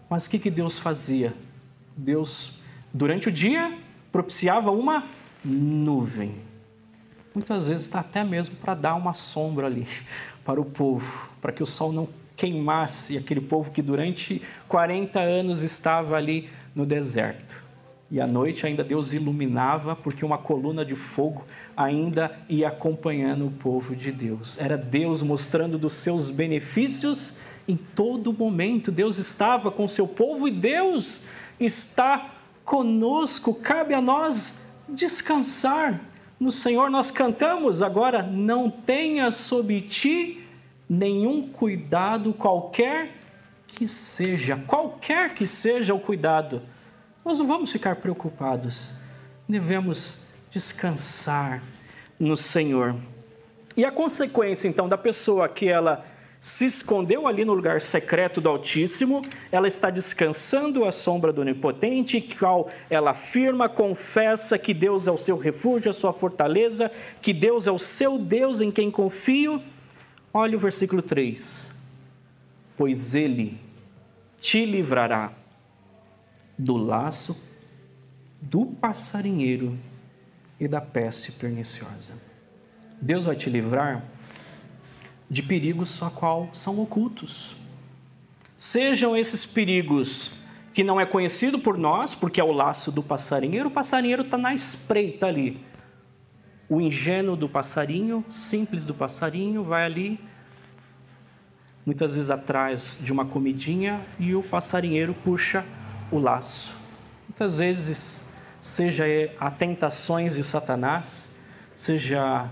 Mas 0.09 0.26
o 0.26 0.31
que 0.31 0.50
Deus 0.50 0.79
fazia? 0.79 1.33
Deus, 1.97 2.59
durante 2.93 3.29
o 3.29 3.33
dia, 3.33 3.79
propiciava 4.12 4.71
uma 4.71 5.07
nuvem. 5.43 6.37
Muitas 7.35 7.69
vezes 7.69 7.95
até 7.95 8.23
mesmo 8.23 8.57
para 8.57 8.75
dar 8.75 8.95
uma 8.97 9.14
sombra 9.14 9.67
ali 9.67 9.87
para 10.45 10.61
o 10.61 10.64
povo, 10.64 11.31
para 11.41 11.53
que 11.53 11.62
o 11.62 11.67
sol 11.67 11.91
não 11.91 12.07
queimasse 12.37 13.17
aquele 13.17 13.41
povo 13.41 13.71
que 13.71 13.83
durante 13.83 14.43
40 14.69 15.21
anos 15.21 15.62
estava 15.62 16.17
ali 16.17 16.49
no 16.75 16.85
deserto. 16.85 17.62
E 18.11 18.21
à 18.21 18.26
noite 18.26 18.67
ainda 18.67 18.85
Deus 18.85 19.12
iluminava, 19.12 19.97
porque 19.97 20.25
uma 20.25 20.38
coluna 20.38 20.85
de 20.85 20.95
fogo 20.95 21.45
ainda 21.76 22.38
ia 22.49 22.69
acompanhando 22.69 23.47
o 23.47 23.50
povo 23.50 23.97
de 23.97 24.12
Deus. 24.12 24.59
Era 24.59 24.76
Deus 24.76 25.23
mostrando 25.23 25.79
dos 25.79 25.95
seus 25.95 26.31
benefícios 26.31 27.35
em 27.67 27.76
todo 27.76 28.33
momento. 28.33 28.93
Deus 28.93 29.19
estava 29.19 29.71
com 29.71 29.88
seu 29.88 30.07
povo 30.07 30.47
e 30.47 30.50
Deus 30.50 31.23
está 31.59 32.35
conosco. 32.64 33.55
Cabe 33.55 33.95
a 33.95 34.00
nós 34.00 34.62
descansar 34.88 36.00
no 36.38 36.53
Senhor. 36.53 36.91
Nós 36.91 37.11
cantamos 37.11 37.83
agora: 37.83 38.23
não 38.23 38.71
tenha 38.71 39.31
sobre 39.31 39.81
ti 39.81 40.44
nenhum 40.88 41.49
cuidado 41.49 42.33
qualquer 42.33 43.12
que 43.67 43.87
seja, 43.87 44.62
qualquer 44.67 45.35
que 45.35 45.47
seja 45.47 45.95
o 45.95 46.00
cuidado. 46.00 46.62
Nós 47.25 47.38
não 47.38 47.47
vamos 47.47 47.73
ficar 47.73 47.97
preocupados. 47.97 48.93
Devemos 49.49 50.19
descansar 50.50 51.62
no 52.19 52.37
Senhor. 52.37 52.95
E 53.76 53.85
a 53.85 53.91
consequência 53.91 54.69
então 54.69 54.88
da 54.88 54.97
pessoa 54.97 55.49
que 55.49 55.69
ela 55.69 56.05
se 56.45 56.67
escondeu 56.67 57.26
ali 57.26 57.43
no 57.43 57.55
lugar 57.55 57.81
secreto 57.81 58.38
do 58.38 58.50
Altíssimo, 58.50 59.23
ela 59.50 59.67
está 59.67 59.88
descansando 59.88 60.85
à 60.85 60.93
sombra 60.93 61.33
do 61.33 61.41
Onipotente, 61.41 62.21
qual 62.21 62.69
ela 62.91 63.12
afirma, 63.12 63.67
confessa 63.67 64.59
que 64.59 64.75
Deus 64.75 65.07
é 65.07 65.11
o 65.11 65.17
seu 65.17 65.38
refúgio, 65.38 65.91
a 65.91 65.95
sua 65.95 66.12
fortaleza, 66.12 66.93
que 67.23 67.33
Deus 67.33 67.67
é 67.67 67.73
o 67.73 67.79
seu 67.79 68.19
Deus 68.19 68.61
em 68.61 68.71
quem 68.71 68.91
confio. 68.91 69.62
Olha 70.37 70.57
o 70.57 70.61
versículo 70.61 71.00
3. 71.00 71.71
Pois 72.76 73.14
ele 73.14 73.57
te 74.37 74.67
livrará 74.67 75.33
do 76.59 76.76
laço, 76.76 77.41
do 78.43 78.67
passarinheiro 78.67 79.79
e 80.59 80.67
da 80.67 80.81
peste 80.81 81.31
perniciosa. 81.31 82.14
Deus 83.00 83.26
vai 83.26 83.37
te 83.37 83.49
livrar 83.49 84.03
de 85.31 85.41
perigos 85.41 86.03
a 86.03 86.11
qual 86.11 86.50
são 86.53 86.81
ocultos. 86.81 87.55
Sejam 88.57 89.17
esses 89.17 89.47
perigos 89.47 90.33
que 90.73 90.83
não 90.83 91.00
é 91.00 91.07
conhecido 91.07 91.61
por 91.61 91.79
nós, 91.79 92.12
porque 92.12 92.41
é 92.41 92.45
o 92.45 92.50
laço 92.50 92.91
do 92.91 93.05
passarinheiro, 93.05 93.69
o 93.69 93.73
passarinheiro 93.73 94.23
está 94.23 94.37
na 94.37 94.53
espreita 94.53 95.26
ali. 95.26 95.61
O 96.75 96.81
ingênuo 96.81 97.37
do 97.37 97.49
passarinho, 97.49 98.25
simples 98.28 98.85
do 98.85 98.93
passarinho, 98.93 99.62
vai 99.62 99.85
ali, 99.85 100.19
muitas 101.87 102.14
vezes 102.16 102.31
atrás 102.31 102.99
de 103.00 103.12
uma 103.12 103.25
comidinha, 103.25 104.04
e 104.19 104.35
o 104.35 104.43
passarinheiro 104.43 105.14
puxa 105.14 105.64
o 106.11 106.19
laço. 106.19 106.76
Muitas 107.28 107.59
vezes, 107.59 108.25
seja 108.61 109.04
a 109.38 109.52
tentações 109.52 110.35
de 110.35 110.43
Satanás, 110.43 111.31
seja 111.76 112.50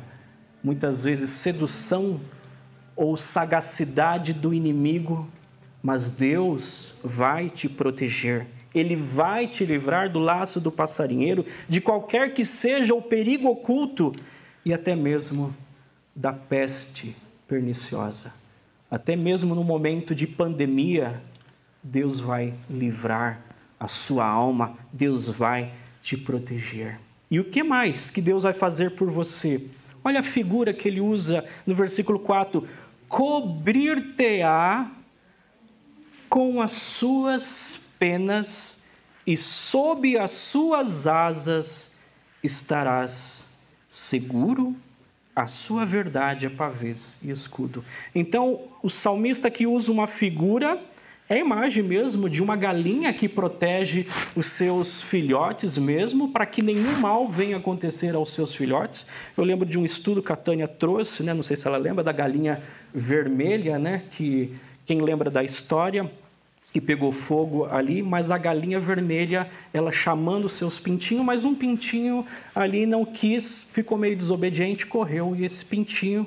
muitas 0.62 1.02
vezes 1.02 1.28
sedução 1.28 2.20
ou 2.94 3.16
sagacidade 3.16 4.32
do 4.32 4.54
inimigo, 4.54 5.28
mas 5.82 6.12
Deus 6.12 6.94
vai 7.02 7.50
te 7.50 7.68
proteger. 7.68 8.46
Ele 8.74 8.96
vai 8.96 9.46
te 9.46 9.64
livrar 9.64 10.10
do 10.10 10.18
laço 10.18 10.60
do 10.60 10.72
passarinheiro, 10.72 11.44
de 11.68 11.80
qualquer 11.80 12.32
que 12.32 12.44
seja 12.44 12.94
o 12.94 13.02
perigo 13.02 13.48
oculto 13.48 14.12
e 14.64 14.72
até 14.72 14.94
mesmo 14.94 15.54
da 16.14 16.32
peste 16.32 17.14
perniciosa. 17.46 18.32
Até 18.90 19.16
mesmo 19.16 19.54
no 19.54 19.64
momento 19.64 20.14
de 20.14 20.26
pandemia, 20.26 21.22
Deus 21.82 22.20
vai 22.20 22.54
livrar 22.68 23.40
a 23.80 23.88
sua 23.88 24.26
alma, 24.26 24.76
Deus 24.92 25.28
vai 25.28 25.72
te 26.02 26.16
proteger. 26.16 27.00
E 27.30 27.40
o 27.40 27.44
que 27.44 27.62
mais 27.62 28.10
que 28.10 28.20
Deus 28.20 28.42
vai 28.42 28.52
fazer 28.52 28.90
por 28.90 29.10
você? 29.10 29.66
Olha 30.04 30.20
a 30.20 30.22
figura 30.22 30.72
que 30.74 30.86
ele 30.86 31.00
usa 31.00 31.44
no 31.66 31.74
versículo 31.74 32.18
4: 32.18 32.66
cobrir-te-á 33.08 34.90
com 36.28 36.60
as 36.60 36.72
suas 36.72 37.80
penas 38.02 38.76
e 39.24 39.36
sob 39.36 40.18
as 40.18 40.32
suas 40.32 41.06
asas 41.06 41.88
estarás 42.42 43.46
seguro. 43.88 44.74
A 45.36 45.46
sua 45.46 45.86
verdade 45.86 46.44
é 46.44 46.50
pavês 46.50 47.16
e 47.22 47.30
escudo. 47.30 47.84
Então, 48.12 48.62
o 48.82 48.90
salmista 48.90 49.48
que 49.48 49.68
usa 49.68 49.92
uma 49.92 50.08
figura 50.08 50.82
é 51.28 51.34
a 51.34 51.38
imagem 51.38 51.84
mesmo 51.84 52.28
de 52.28 52.42
uma 52.42 52.56
galinha 52.56 53.12
que 53.14 53.28
protege 53.28 54.08
os 54.34 54.46
seus 54.46 55.00
filhotes 55.00 55.78
mesmo, 55.78 56.32
para 56.32 56.44
que 56.44 56.60
nenhum 56.60 56.98
mal 56.98 57.28
venha 57.28 57.58
acontecer 57.58 58.16
aos 58.16 58.34
seus 58.34 58.52
filhotes. 58.52 59.06
Eu 59.36 59.44
lembro 59.44 59.64
de 59.64 59.78
um 59.78 59.84
estudo 59.84 60.20
que 60.20 60.32
a 60.32 60.36
Tânia 60.36 60.66
trouxe, 60.66 61.22
né? 61.22 61.32
não 61.32 61.44
sei 61.44 61.54
se 61.54 61.68
ela 61.68 61.78
lembra, 61.78 62.02
da 62.02 62.10
galinha 62.10 62.60
vermelha, 62.92 63.78
né? 63.78 64.02
que 64.10 64.52
quem 64.84 65.00
lembra 65.00 65.30
da 65.30 65.44
história, 65.44 66.10
que 66.72 66.80
pegou 66.80 67.12
fogo 67.12 67.66
ali, 67.66 68.02
mas 68.02 68.30
a 68.30 68.38
galinha 68.38 68.80
vermelha, 68.80 69.48
ela 69.74 69.92
chamando 69.92 70.48
seus 70.48 70.78
pintinhos, 70.78 71.24
mas 71.24 71.44
um 71.44 71.54
pintinho 71.54 72.24
ali 72.54 72.86
não 72.86 73.04
quis, 73.04 73.64
ficou 73.70 73.98
meio 73.98 74.16
desobediente, 74.16 74.86
correu, 74.86 75.36
e 75.36 75.44
esse 75.44 75.64
pintinho 75.64 76.26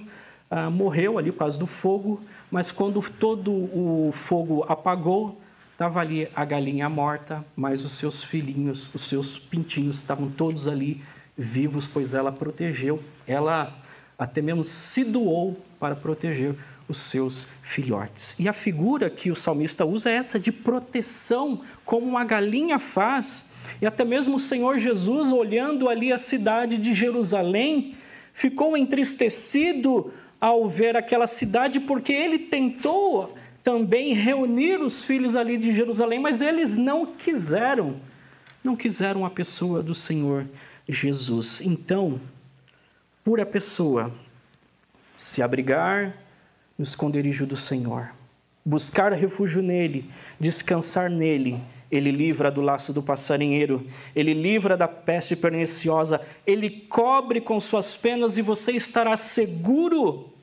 ah, 0.49 0.69
morreu 0.69 1.17
ali 1.17 1.31
por 1.31 1.39
causa 1.39 1.57
do 1.57 1.65
fogo, 1.65 2.21
mas 2.51 2.71
quando 2.71 3.01
todo 3.09 3.51
o 3.51 4.11
fogo 4.13 4.63
apagou, 4.69 5.41
estava 5.71 5.99
ali 5.99 6.29
a 6.35 6.45
galinha 6.45 6.87
morta, 6.87 7.43
mas 7.55 7.83
os 7.83 7.93
seus 7.93 8.23
filhinhos, 8.23 8.89
os 8.93 9.01
seus 9.01 9.39
pintinhos 9.39 9.97
estavam 9.97 10.29
todos 10.29 10.67
ali 10.67 11.01
vivos, 11.35 11.87
pois 11.87 12.13
ela 12.13 12.31
protegeu, 12.31 13.01
ela 13.27 13.75
até 14.17 14.41
mesmo 14.41 14.63
se 14.63 15.03
doou 15.03 15.59
para 15.79 15.95
proteger 15.95 16.55
os 16.87 16.97
seus 16.97 17.47
filhotes. 17.61 18.35
E 18.37 18.47
a 18.47 18.53
figura 18.53 19.09
que 19.09 19.31
o 19.31 19.35
salmista 19.35 19.85
usa 19.85 20.09
é 20.09 20.15
essa 20.15 20.39
de 20.39 20.51
proteção, 20.51 21.61
como 21.83 22.05
uma 22.05 22.23
galinha 22.23 22.77
faz. 22.77 23.45
E 23.81 23.85
até 23.85 24.05
mesmo 24.05 24.35
o 24.35 24.39
Senhor 24.39 24.77
Jesus, 24.77 25.31
olhando 25.31 25.89
ali 25.89 26.11
a 26.11 26.17
cidade 26.17 26.77
de 26.77 26.93
Jerusalém, 26.93 27.95
ficou 28.33 28.77
entristecido 28.77 30.13
ao 30.39 30.69
ver 30.69 30.95
aquela 30.95 31.25
cidade, 31.25 31.79
porque 31.79 32.13
ele 32.13 32.37
tentou 32.37 33.35
também 33.63 34.13
reunir 34.13 34.79
os 34.79 35.03
filhos 35.03 35.35
ali 35.35 35.57
de 35.57 35.71
Jerusalém, 35.71 36.19
mas 36.19 36.39
eles 36.39 36.75
não 36.75 37.05
quiseram, 37.05 37.95
não 38.63 38.75
quiseram 38.75 39.25
a 39.25 39.29
pessoa 39.29 39.81
do 39.81 39.95
Senhor 39.95 40.45
Jesus. 40.87 41.61
Então, 41.61 42.21
por 43.23 43.41
a 43.41 43.45
pessoa 43.45 44.13
se 45.15 45.41
abrigar 45.41 46.15
no 46.77 46.83
esconderijo 46.83 47.45
do 47.45 47.55
Senhor, 47.55 48.11
buscar 48.65 49.11
refúgio 49.13 49.61
nele, 49.61 50.09
descansar 50.39 51.09
nele, 51.09 51.61
ele 51.91 52.11
livra 52.11 52.51
do 52.51 52.61
laço 52.61 52.91
do 52.91 53.01
passarinheiro, 53.01 53.87
ele 54.15 54.33
livra 54.33 54.75
da 54.75 54.87
peste 54.87 55.35
perniciosa, 55.35 56.19
ele 56.45 56.69
cobre 56.69 57.39
com 57.39 57.59
suas 57.59 57.95
penas 57.95 58.37
e 58.37 58.41
você 58.41 58.71
estará 58.71 59.15
seguro. 59.15 60.33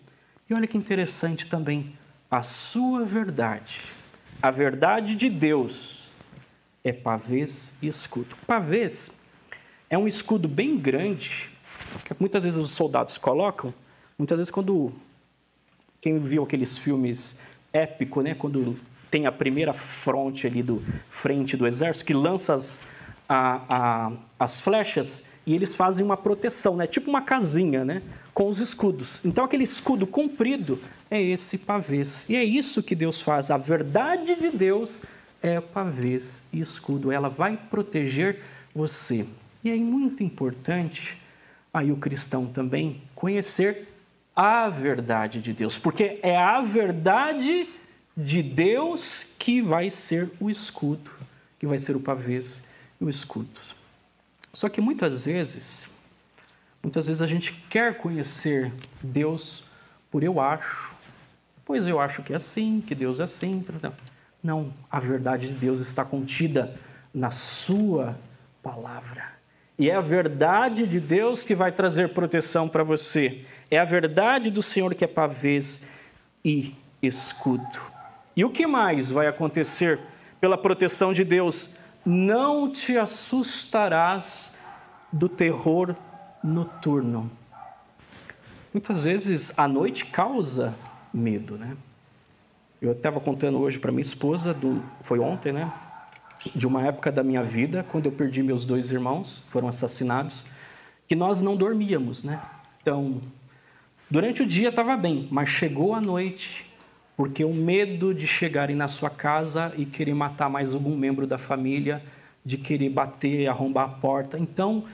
E 0.49 0.55
olha 0.55 0.67
que 0.67 0.79
interessante 0.79 1.47
também, 1.47 1.93
a 2.31 2.43
sua 2.43 3.05
verdade, 3.05 3.81
a 4.41 4.51
verdade 4.51 5.15
de 5.15 5.29
Deus 5.29 6.09
é 6.85 6.93
pavês 6.93 7.73
e 7.83 7.89
escudo. 7.89 8.37
Pavês 8.47 9.11
é 9.91 9.99
um 9.99 10.09
escudo 10.09 10.49
bem 10.49 10.79
grande, 10.79 11.51
que 12.05 12.15
muitas 12.19 12.45
vezes 12.45 12.59
os 12.59 12.71
soldados 12.71 13.19
colocam, 13.19 13.75
muitas 14.19 14.39
vezes 14.39 14.51
quando 14.51 14.93
quem 16.03 16.19
viu 16.19 16.43
aqueles 16.43 16.77
filmes 16.77 17.37
épicos, 17.73 18.25
né, 18.25 18.35
quando 18.35 18.77
tem 19.09 19.25
a 19.25 19.33
primeira 19.33 19.73
fronte 19.73 20.47
ali 20.47 20.63
do 20.63 20.83
frente 21.09 21.57
do 21.57 21.67
exército 21.67 22.05
que 22.05 22.13
lança 22.13 22.55
as, 22.55 22.81
a, 23.29 23.61
a, 23.69 24.13
as 24.39 24.61
flechas 24.61 25.25
e 25.47 25.55
eles 25.55 25.75
fazem 25.75 26.05
uma 26.05 26.17
proteção, 26.17 26.77
né? 26.77 26.87
Tipo 26.87 27.11
uma 27.11 27.21
casinha, 27.21 27.85
né? 27.85 28.03
Com 28.33 28.49
os 28.49 28.59
escudos. 28.59 29.21
Então 29.25 29.45
aquele 29.45 29.65
escudo 29.65 30.07
comprido 30.07 30.81
é 31.11 31.21
esse 31.21 31.59
pavês. 31.59 32.25
E 32.29 32.37
é 32.37 32.45
isso 32.45 32.83
que 32.83 32.95
Deus 32.95 33.21
faz. 33.21 33.51
A 33.51 33.57
verdade 33.57 34.37
de 34.37 34.51
Deus 34.51 35.03
é 35.43 35.61
pavês 35.61 36.45
e 36.53 36.61
escudo. 36.61 37.11
Ela 37.11 37.29
vai 37.29 37.57
proteger 37.57 38.41
você. 38.75 39.27
E 39.65 39.71
é 39.71 39.77
muito 39.77 40.23
importante 40.23 41.19
aí 41.75 41.91
o 41.91 41.97
cristão 41.97 42.47
também 42.47 43.03
conhecer 43.15 43.92
a 44.35 44.69
verdade 44.69 45.41
de 45.41 45.53
Deus, 45.53 45.79
porque 45.79 46.19
é 46.23 46.37
a 46.37 46.61
verdade 46.63 47.69
de 48.17 48.43
Deus 48.43 49.27
que 49.39 49.61
vai 49.61 49.91
ser 49.91 50.31
o 50.41 50.51
escudo, 50.51 51.11
que 51.59 51.67
vai 51.67 51.79
ser 51.79 51.97
o 51.97 52.01
pavês 52.01 52.63
e 53.01 53.05
o 53.05 53.11
escudo. 53.11 53.61
Só 54.53 54.69
que 54.69 54.81
muitas 54.81 55.25
vezes, 55.25 55.89
muitas 56.83 57.07
vezes 57.07 57.23
a 57.23 57.27
gente 57.27 57.53
quer 57.69 57.97
conhecer 57.97 58.73
Deus 59.03 59.65
por 60.11 60.23
eu 60.23 60.41
acho, 60.41 60.95
pois 61.65 61.87
eu 61.87 61.99
acho 62.01 62.23
que 62.23 62.33
é 62.33 62.37
assim, 62.37 62.83
que 62.87 62.95
Deus 62.95 63.19
é 63.19 63.23
assim. 63.23 63.65
Não, 64.43 64.73
a 64.91 65.01
verdade 65.01 65.49
de 65.49 65.55
Deus 65.55 65.81
está 65.81 66.05
contida 66.05 66.79
na 67.15 67.31
sua 67.31 68.19
palavra. 68.63 69.33
E 69.79 69.89
é 69.89 69.95
a 69.95 70.01
verdade 70.01 70.87
de 70.87 71.01
Deus 71.01 71.45
que 71.45 71.55
vai 71.55 71.73
trazer 71.73 72.11
proteção 72.11 72.69
para 72.69 72.85
você. 72.85 73.45
É 73.73 73.79
a 73.79 73.87
verdade 73.87 74.51
do 74.51 74.61
Senhor 74.61 74.95
que 74.95 75.03
é 75.03 75.07
pavês 75.07 75.81
e 76.45 76.75
escudo. 77.01 77.81
E 78.37 78.45
o 78.45 78.51
que 78.51 78.67
mais 78.67 79.11
vai 79.11 79.27
acontecer 79.27 79.99
pela 80.39 80.59
proteção 80.59 81.15
de 81.15 81.25
Deus? 81.25 81.71
Não 82.05 82.71
te 82.71 82.99
assustarás 82.99 84.53
do 85.11 85.27
terror 85.27 85.97
noturno. 86.45 87.33
Muitas 88.75 89.05
vezes 89.05 89.59
a 89.59 89.67
noite 89.67 90.05
causa 90.05 90.75
medo, 91.11 91.57
né? 91.57 91.75
Eu 92.79 92.93
estava 92.93 93.21
contando 93.21 93.59
hoje 93.59 93.79
para 93.79 93.91
minha 93.91 94.03
esposa, 94.03 94.53
do, 94.53 94.85
foi 95.01 95.19
ontem, 95.19 95.51
né? 95.51 95.73
De 96.55 96.67
uma 96.67 96.87
época 96.87 97.11
da 97.11 97.23
minha 97.23 97.43
vida, 97.43 97.83
quando 97.91 98.05
eu 98.05 98.13
perdi 98.13 98.43
meus 98.43 98.67
dois 98.67 98.91
irmãos, 98.91 99.47
foram 99.49 99.67
assassinados, 99.67 100.45
que 101.09 101.17
nós 101.17 101.41
não 101.41 101.57
dormíamos, 101.57 102.23
né? 102.23 102.39
Então, 102.83 103.23
durante 104.13 104.43
o 104.43 104.47
dia 104.47 104.69
estava 104.69 104.95
bem, 104.95 105.27
mas 105.31 105.49
chegou 105.49 105.95
a 105.95 106.01
noite, 106.01 106.67
porque 107.17 107.43
o 107.47 107.55
medo 107.55 108.13
de 108.13 108.27
chegarem 108.27 108.77
na 108.77 108.87
sua 108.87 109.09
casa 109.09 109.73
e 109.75 109.87
querer 109.87 110.13
matar 110.13 110.51
mais 110.51 110.75
algum 110.75 110.95
membro 110.95 111.27
da 111.27 111.39
família, 111.39 112.05
de 112.45 112.59
querer 112.59 112.91
bater, 112.91 113.47
arrombar 113.49 113.87
a 113.87 113.89
porta. 113.89 114.39
Então, 114.39 114.85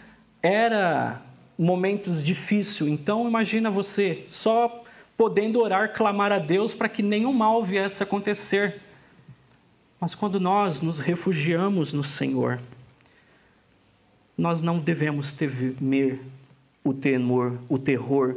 era 0.40 1.20
momentos 1.58 2.22
difíceis. 2.22 2.88
Então, 2.88 3.26
imagina 3.26 3.72
você 3.72 4.24
só 4.28 4.84
podendo 5.16 5.60
orar, 5.60 5.92
clamar 5.92 6.30
a 6.30 6.38
Deus 6.38 6.72
para 6.72 6.88
que 6.88 7.02
nenhum 7.02 7.32
mal 7.32 7.60
viesse 7.64 8.00
a 8.04 8.06
acontecer. 8.06 8.80
Mas 9.98 10.14
quando 10.14 10.38
nós 10.38 10.80
nos 10.80 11.00
refugiamos 11.00 11.92
no 11.92 12.04
Senhor, 12.04 12.60
nós 14.36 14.62
não 14.62 14.78
devemos 14.78 15.32
temer 15.32 16.20
o 16.84 16.94
temor, 16.94 17.58
o 17.68 17.80
terror 17.80 18.36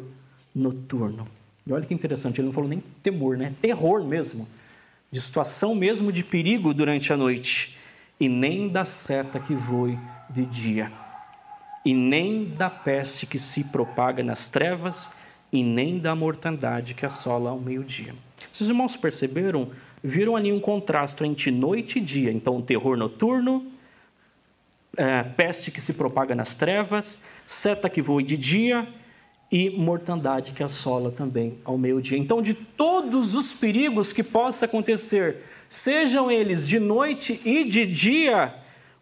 noturno. 0.53 1.27
E 1.65 1.71
olha 1.73 1.85
que 1.85 1.93
interessante, 1.93 2.39
ele 2.39 2.47
não 2.47 2.53
falou 2.53 2.69
nem 2.69 2.83
temor, 3.01 3.37
né? 3.37 3.53
Terror 3.61 4.03
mesmo, 4.03 4.47
de 5.11 5.19
situação 5.21 5.75
mesmo 5.75 6.11
de 6.11 6.23
perigo 6.23 6.73
durante 6.73 7.13
a 7.13 7.17
noite, 7.17 7.77
e 8.19 8.29
nem 8.29 8.67
da 8.67 8.85
seta 8.85 9.39
que 9.39 9.53
voe 9.55 9.97
de 10.29 10.45
dia 10.45 10.91
e 11.83 11.93
nem 11.93 12.45
da 12.45 12.69
peste 12.69 13.25
que 13.25 13.37
se 13.37 13.63
propaga 13.65 14.23
nas 14.23 14.47
trevas, 14.47 15.09
e 15.51 15.63
nem 15.63 15.99
da 15.99 16.15
mortandade 16.15 16.93
que 16.93 17.05
assola 17.05 17.49
ao 17.49 17.59
meio-dia. 17.59 18.15
Os 18.51 18.69
irmãos 18.69 18.95
perceberam, 18.95 19.69
viram 20.01 20.37
ali 20.37 20.53
um 20.53 20.61
contraste 20.61 21.25
entre 21.25 21.51
noite 21.51 21.97
e 21.97 22.01
dia. 22.01 22.31
Então, 22.31 22.61
terror 22.61 22.95
noturno, 22.95 23.65
é, 24.95 25.23
peste 25.23 25.69
que 25.69 25.81
se 25.81 25.93
propaga 25.95 26.33
nas 26.33 26.55
trevas, 26.55 27.19
seta 27.45 27.89
que 27.89 28.01
voe 28.01 28.23
de 28.23 28.37
dia 28.37 28.87
e 29.51 29.69
mortandade 29.69 30.53
que 30.53 30.63
assola 30.63 31.11
também 31.11 31.57
ao 31.65 31.77
meio-dia. 31.77 32.17
Então, 32.17 32.41
de 32.41 32.53
todos 32.53 33.35
os 33.35 33.53
perigos 33.53 34.13
que 34.13 34.23
possa 34.23 34.65
acontecer, 34.65 35.43
sejam 35.67 36.31
eles 36.31 36.67
de 36.67 36.79
noite 36.79 37.41
e 37.43 37.65
de 37.65 37.85
dia, 37.85 38.55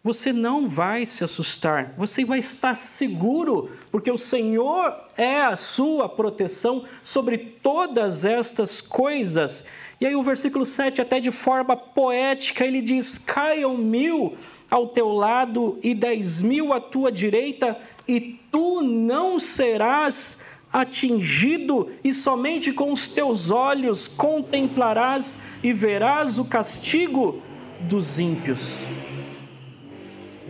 você 0.04 0.34
não 0.34 0.68
vai 0.68 1.06
se 1.06 1.24
assustar, 1.24 1.94
você 1.98 2.26
vai 2.26 2.40
estar 2.40 2.74
seguro, 2.74 3.70
porque 3.92 4.10
o 4.10 4.18
Senhor 4.18 4.96
é 5.16 5.42
a 5.42 5.56
sua 5.56 6.10
proteção 6.10 6.86
sobre 7.04 7.38
todas 7.38 8.26
estas 8.26 8.82
coisas. 8.82 9.64
E 10.02 10.06
aí, 10.06 10.16
o 10.16 10.24
versículo 10.24 10.66
7, 10.66 11.02
até 11.02 11.20
de 11.20 11.30
forma 11.30 11.76
poética, 11.76 12.66
ele 12.66 12.82
diz: 12.82 13.18
Caiam 13.18 13.78
mil 13.78 14.36
ao 14.72 14.88
teu 14.88 15.10
lado 15.10 15.78
e 15.84 15.94
dez 15.94 16.42
mil 16.42 16.72
à 16.72 16.80
tua 16.80 17.12
direita, 17.12 17.78
e 18.10 18.20
tu 18.52 18.82
não 18.82 19.40
serás 19.40 20.40
atingido, 20.74 21.92
e 22.04 22.12
somente 22.12 22.74
com 22.74 22.92
os 22.92 23.08
teus 23.08 23.52
olhos 23.52 24.08
contemplarás 24.08 25.38
e 25.62 25.72
verás 25.72 26.40
o 26.40 26.46
castigo 26.46 27.40
dos 27.82 28.18
ímpios. 28.18 28.88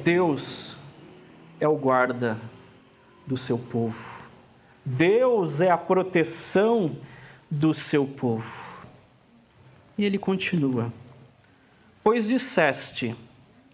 Deus 0.02 0.78
é 1.60 1.68
o 1.68 1.76
guarda 1.76 2.40
do 3.28 3.36
seu 3.36 3.58
povo. 3.58 4.24
Deus 4.86 5.60
é 5.60 5.70
a 5.70 5.78
proteção 5.78 6.96
do 7.52 7.74
seu 7.74 8.08
povo. 8.08 8.88
E 9.98 10.06
ele 10.06 10.18
continua: 10.18 10.94
Pois 12.02 12.30
disseste. 12.30 13.14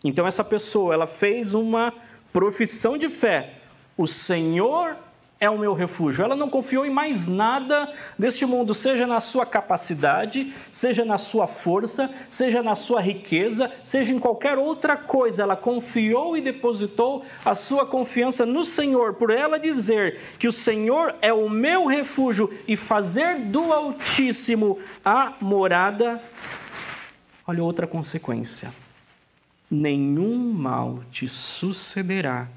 Então 0.03 0.25
essa 0.25 0.43
pessoa, 0.43 0.95
ela 0.95 1.07
fez 1.07 1.53
uma 1.53 1.93
profissão 2.33 2.97
de 2.97 3.09
fé. 3.09 3.61
O 3.97 4.07
Senhor 4.07 4.97
é 5.39 5.49
o 5.49 5.57
meu 5.57 5.73
refúgio. 5.73 6.23
Ela 6.23 6.35
não 6.35 6.49
confiou 6.49 6.85
em 6.85 6.89
mais 6.89 7.27
nada 7.27 7.91
deste 8.17 8.45
mundo, 8.45 8.73
seja 8.73 9.05
na 9.05 9.19
sua 9.19 9.45
capacidade, 9.45 10.53
seja 10.71 11.03
na 11.03 11.17
sua 11.17 11.47
força, 11.47 12.09
seja 12.29 12.63
na 12.63 12.75
sua 12.75 13.01
riqueza, 13.01 13.71
seja 13.83 14.13
em 14.13 14.19
qualquer 14.19 14.57
outra 14.57 14.95
coisa. 14.95 15.43
Ela 15.43 15.55
confiou 15.55 16.37
e 16.37 16.41
depositou 16.41 17.25
a 17.43 17.53
sua 17.53 17.85
confiança 17.85 18.45
no 18.45 18.63
Senhor, 18.63 19.13
por 19.13 19.29
ela 19.29 19.59
dizer 19.59 20.19
que 20.39 20.47
o 20.47 20.51
Senhor 20.51 21.15
é 21.21 21.33
o 21.33 21.49
meu 21.49 21.85
refúgio 21.85 22.53
e 22.67 22.75
fazer 22.75 23.39
do 23.39 23.73
Altíssimo 23.73 24.79
a 25.03 25.33
morada. 25.39 26.21
Olha 27.47 27.63
outra 27.63 27.85
consequência. 27.85 28.73
Nenhum 29.69 30.53
mal 30.53 31.01
te 31.11 31.27
sucederá 31.27 32.47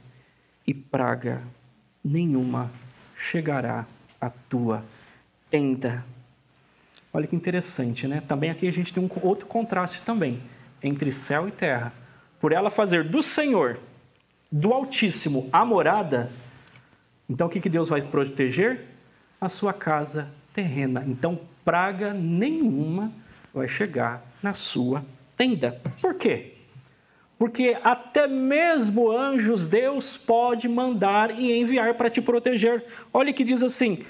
e 0.68 0.74
praga 0.74 1.40
nenhuma 2.04 2.70
chegará 3.16 3.86
à 4.20 4.28
tua 4.28 4.84
tenda. 5.48 6.04
Olha 7.10 7.26
que 7.26 7.34
interessante, 7.34 8.06
né? 8.06 8.20
Também 8.28 8.50
aqui 8.50 8.68
a 8.68 8.70
gente 8.70 8.92
tem 8.92 9.02
um 9.02 9.08
outro 9.26 9.46
contraste 9.46 10.02
também 10.02 10.42
entre 10.82 11.10
céu 11.10 11.48
e 11.48 11.50
terra. 11.50 11.90
Por 12.38 12.52
ela 12.52 12.68
fazer 12.68 13.02
do 13.02 13.22
Senhor, 13.22 13.80
do 14.52 14.74
Altíssimo, 14.74 15.48
a 15.50 15.64
morada, 15.64 16.30
então 17.30 17.46
o 17.46 17.50
que, 17.50 17.62
que 17.62 17.70
Deus 17.70 17.88
vai 17.88 18.02
proteger? 18.02 18.84
A 19.40 19.48
sua 19.48 19.72
casa 19.72 20.30
terrena. 20.52 21.02
Então, 21.06 21.40
praga 21.64 22.12
nenhuma 22.12 23.10
vai 23.54 23.68
chegar 23.68 24.22
na 24.42 24.52
sua 24.52 25.02
tenda. 25.34 25.80
Por 25.98 26.14
quê? 26.16 26.57
Porque 27.38 27.78
até 27.84 28.26
mesmo 28.26 29.12
anjos 29.12 29.68
Deus 29.68 30.16
pode 30.16 30.68
mandar 30.68 31.38
e 31.38 31.56
enviar 31.58 31.94
para 31.94 32.10
te 32.10 32.20
proteger. 32.20 32.84
Olha 33.14 33.32
que 33.32 33.44
diz 33.44 33.62
assim, 33.62 34.04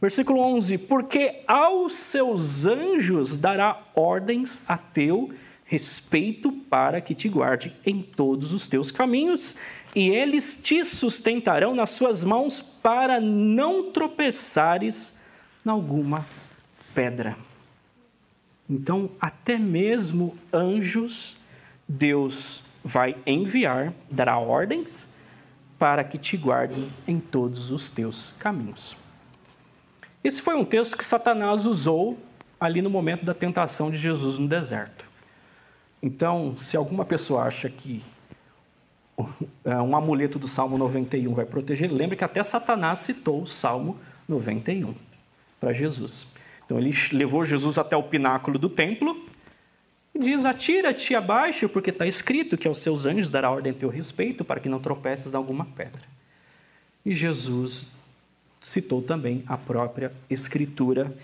versículo 0.00 0.40
11: 0.40 0.78
Porque 0.78 1.42
aos 1.46 1.94
seus 1.94 2.66
anjos 2.66 3.36
dará 3.36 3.80
ordens 3.94 4.60
a 4.66 4.76
teu 4.76 5.30
respeito 5.64 6.50
para 6.50 7.00
que 7.00 7.14
te 7.14 7.28
guarde 7.28 7.74
em 7.84 8.00
todos 8.02 8.52
os 8.52 8.66
teus 8.66 8.90
caminhos, 8.90 9.56
e 9.94 10.08
eles 10.10 10.58
te 10.60 10.84
sustentarão 10.84 11.74
nas 11.74 11.90
suas 11.90 12.22
mãos 12.22 12.62
para 12.62 13.20
não 13.20 13.90
tropeçares 13.90 15.12
em 15.64 15.70
alguma 15.70 16.24
pedra. 16.94 17.36
Então, 18.68 19.10
até 19.20 19.58
mesmo 19.58 20.36
anjos 20.52 21.36
Deus 21.88 22.62
vai 22.84 23.16
enviar, 23.26 23.92
dará 24.10 24.38
ordens 24.38 25.08
para 25.78 26.02
que 26.04 26.16
te 26.16 26.36
guardem 26.36 26.90
em 27.06 27.18
todos 27.18 27.70
os 27.70 27.90
teus 27.90 28.32
caminhos. 28.38 28.96
Esse 30.22 30.40
foi 30.40 30.56
um 30.56 30.64
texto 30.64 30.96
que 30.96 31.04
Satanás 31.04 31.66
usou 31.66 32.18
ali 32.58 32.80
no 32.80 32.90
momento 32.90 33.24
da 33.24 33.34
tentação 33.34 33.90
de 33.90 33.96
Jesus 33.96 34.38
no 34.38 34.48
deserto. 34.48 35.04
Então, 36.02 36.56
se 36.58 36.76
alguma 36.76 37.04
pessoa 37.04 37.42
acha 37.42 37.68
que 37.68 38.02
é, 39.64 39.76
um 39.76 39.96
amuleto 39.96 40.38
do 40.38 40.48
Salmo 40.48 40.76
91 40.78 41.34
vai 41.34 41.44
proteger, 41.44 41.90
lembre 41.92 42.16
que 42.16 42.24
até 42.24 42.42
Satanás 42.42 43.00
citou 43.00 43.42
o 43.42 43.46
Salmo 43.46 43.98
91 44.28 44.94
para 45.60 45.72
Jesus. 45.72 46.26
Então, 46.64 46.78
ele 46.78 46.92
levou 47.12 47.44
Jesus 47.44 47.78
até 47.78 47.96
o 47.96 48.02
pináculo 48.02 48.58
do 48.58 48.68
templo 48.68 49.26
diz: 50.18 50.44
Atira-te 50.44 51.14
abaixo, 51.14 51.68
porque 51.68 51.90
está 51.90 52.06
escrito 52.06 52.56
que 52.56 52.68
aos 52.68 52.78
seus 52.78 53.06
anjos 53.06 53.30
dará 53.30 53.50
ordem 53.50 53.72
a 53.72 53.74
teu 53.74 53.88
respeito, 53.88 54.44
para 54.44 54.60
que 54.60 54.68
não 54.68 54.80
tropeces 54.80 55.32
em 55.32 55.36
alguma 55.36 55.64
pedra. 55.64 56.02
E 57.04 57.14
Jesus 57.14 57.88
citou 58.60 59.00
também 59.00 59.44
a 59.46 59.56
própria 59.56 60.12
Escritura, 60.28 61.16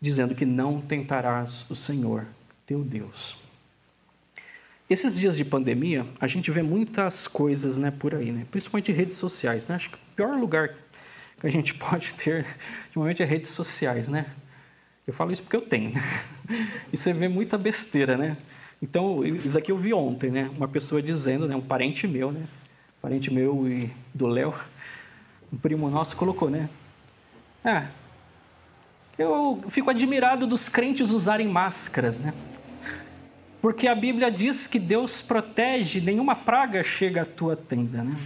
dizendo 0.00 0.34
que 0.34 0.44
não 0.44 0.80
tentarás 0.80 1.64
o 1.70 1.74
Senhor 1.74 2.26
teu 2.66 2.82
Deus. 2.82 3.36
Esses 4.90 5.18
dias 5.18 5.36
de 5.36 5.44
pandemia, 5.44 6.06
a 6.20 6.26
gente 6.26 6.50
vê 6.50 6.62
muitas 6.62 7.26
coisas 7.26 7.78
né, 7.78 7.90
por 7.90 8.14
aí, 8.14 8.30
né? 8.30 8.46
principalmente 8.50 8.92
redes 8.92 9.16
sociais. 9.16 9.66
Né? 9.66 9.76
Acho 9.76 9.90
que 9.90 9.96
o 9.96 10.00
pior 10.14 10.36
lugar 10.38 10.74
que 11.40 11.46
a 11.46 11.50
gente 11.50 11.72
pode 11.80 12.12
ter, 12.14 12.44
de 12.90 12.98
momento, 12.98 13.22
é 13.22 13.24
redes 13.24 13.50
sociais, 13.50 14.08
né? 14.08 14.26
Eu 15.06 15.12
falo 15.12 15.32
isso 15.32 15.42
porque 15.42 15.56
eu 15.56 15.62
tenho. 15.62 15.92
E 16.92 16.96
você 16.96 17.14
vê 17.14 17.28
muita 17.28 17.56
besteira, 17.56 18.18
né? 18.18 18.36
Então, 18.82 19.24
isso 19.24 19.56
aqui 19.56 19.72
eu 19.72 19.78
vi 19.78 19.94
ontem, 19.94 20.30
né? 20.30 20.50
Uma 20.54 20.68
pessoa 20.68 21.00
dizendo, 21.00 21.48
né? 21.48 21.56
Um 21.56 21.62
parente 21.62 22.06
meu, 22.06 22.30
né? 22.30 22.46
parente 23.02 23.32
meu 23.32 23.68
e 23.68 23.90
do 24.14 24.28
Léo, 24.28 24.54
um 25.52 25.56
primo 25.56 25.90
nosso 25.90 26.16
colocou, 26.16 26.48
né? 26.48 26.68
Ah, 27.64 27.88
eu 29.18 29.60
fico 29.68 29.90
admirado 29.90 30.46
dos 30.46 30.68
crentes 30.68 31.10
usarem 31.10 31.48
máscaras, 31.48 32.20
né? 32.20 32.32
Porque 33.60 33.88
a 33.88 33.94
Bíblia 33.94 34.30
diz 34.30 34.68
que 34.68 34.78
Deus 34.78 35.20
protege, 35.20 36.00
nenhuma 36.00 36.36
praga 36.36 36.82
chega 36.84 37.22
à 37.22 37.24
tua 37.24 37.56
tenda, 37.56 38.04
né? 38.04 38.16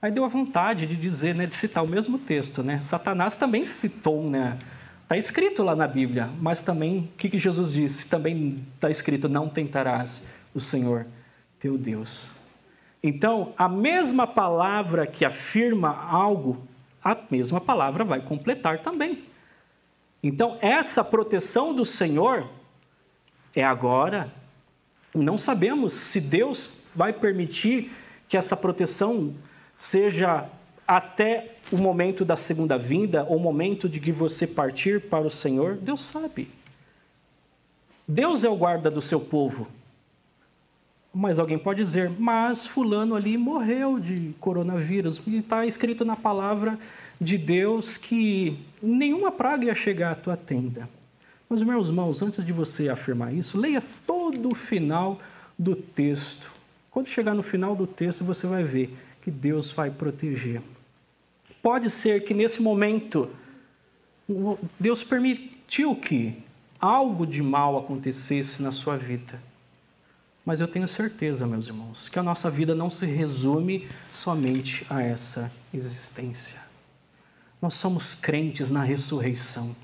Aí 0.00 0.10
deu 0.10 0.24
a 0.24 0.28
vontade 0.28 0.86
de 0.86 0.96
dizer, 0.96 1.34
né, 1.34 1.44
de 1.44 1.54
citar 1.54 1.84
o 1.84 1.86
mesmo 1.86 2.18
texto, 2.18 2.62
né? 2.62 2.80
Satanás 2.80 3.36
também 3.36 3.66
citou, 3.66 4.30
né? 4.30 4.58
Está 5.10 5.18
escrito 5.18 5.64
lá 5.64 5.74
na 5.74 5.88
Bíblia, 5.88 6.30
mas 6.40 6.62
também, 6.62 7.10
o 7.12 7.16
que, 7.16 7.28
que 7.28 7.36
Jesus 7.36 7.72
disse? 7.72 8.08
Também 8.08 8.64
está 8.76 8.88
escrito: 8.88 9.28
não 9.28 9.48
tentarás 9.48 10.22
o 10.54 10.60
Senhor 10.60 11.04
teu 11.58 11.76
Deus. 11.76 12.30
Então, 13.02 13.52
a 13.58 13.68
mesma 13.68 14.24
palavra 14.24 15.08
que 15.08 15.24
afirma 15.24 16.06
algo, 16.08 16.62
a 17.02 17.16
mesma 17.28 17.60
palavra 17.60 18.04
vai 18.04 18.20
completar 18.20 18.82
também. 18.82 19.24
Então, 20.22 20.56
essa 20.60 21.02
proteção 21.02 21.74
do 21.74 21.84
Senhor 21.84 22.48
é 23.52 23.64
agora. 23.64 24.32
Não 25.12 25.36
sabemos 25.36 25.92
se 25.92 26.20
Deus 26.20 26.70
vai 26.94 27.12
permitir 27.12 27.90
que 28.28 28.36
essa 28.36 28.56
proteção 28.56 29.34
seja 29.76 30.48
até 30.86 31.56
o 31.70 31.80
momento 31.80 32.24
da 32.24 32.36
segunda 32.36 32.76
vinda, 32.76 33.24
ou 33.24 33.36
o 33.36 33.40
momento 33.40 33.88
de 33.88 34.00
que 34.00 34.10
você 34.10 34.46
partir 34.46 35.00
para 35.00 35.26
o 35.26 35.30
Senhor, 35.30 35.76
Deus 35.76 36.00
sabe. 36.02 36.48
Deus 38.06 38.42
é 38.42 38.48
o 38.48 38.56
guarda 38.56 38.90
do 38.90 39.00
seu 39.00 39.20
povo. 39.20 39.68
Mas 41.12 41.38
alguém 41.38 41.58
pode 41.58 41.80
dizer, 41.82 42.10
mas 42.18 42.66
fulano 42.66 43.14
ali 43.14 43.36
morreu 43.36 43.98
de 43.98 44.34
coronavírus. 44.40 45.20
E 45.26 45.38
está 45.38 45.64
escrito 45.66 46.04
na 46.04 46.16
palavra 46.16 46.78
de 47.20 47.36
Deus 47.36 47.96
que 47.96 48.58
nenhuma 48.82 49.30
praga 49.30 49.66
ia 49.66 49.74
chegar 49.74 50.12
à 50.12 50.14
tua 50.14 50.36
tenda. 50.36 50.88
Mas, 51.48 51.62
meus 51.62 51.88
irmãos, 51.88 52.22
antes 52.22 52.44
de 52.44 52.52
você 52.52 52.88
afirmar 52.88 53.34
isso, 53.34 53.58
leia 53.58 53.82
todo 54.06 54.50
o 54.50 54.54
final 54.54 55.18
do 55.58 55.74
texto. 55.74 56.50
Quando 56.90 57.08
chegar 57.08 57.34
no 57.34 57.42
final 57.42 57.74
do 57.74 57.86
texto, 57.86 58.24
você 58.24 58.46
vai 58.46 58.62
ver 58.62 58.96
que 59.22 59.30
Deus 59.30 59.70
vai 59.72 59.90
proteger. 59.90 60.62
Pode 61.62 61.90
ser 61.90 62.24
que 62.24 62.32
nesse 62.32 62.62
momento 62.62 63.30
Deus 64.78 65.02
permitiu 65.02 65.94
que 65.94 66.42
algo 66.80 67.26
de 67.26 67.42
mal 67.42 67.78
acontecesse 67.78 68.62
na 68.62 68.72
sua 68.72 68.96
vida. 68.96 69.40
Mas 70.44 70.60
eu 70.60 70.66
tenho 70.66 70.88
certeza, 70.88 71.46
meus 71.46 71.68
irmãos, 71.68 72.08
que 72.08 72.18
a 72.18 72.22
nossa 72.22 72.50
vida 72.50 72.74
não 72.74 72.88
se 72.88 73.04
resume 73.04 73.86
somente 74.10 74.86
a 74.88 75.02
essa 75.02 75.52
existência. 75.72 76.58
Nós 77.60 77.74
somos 77.74 78.14
crentes 78.14 78.70
na 78.70 78.82
ressurreição. 78.82 79.76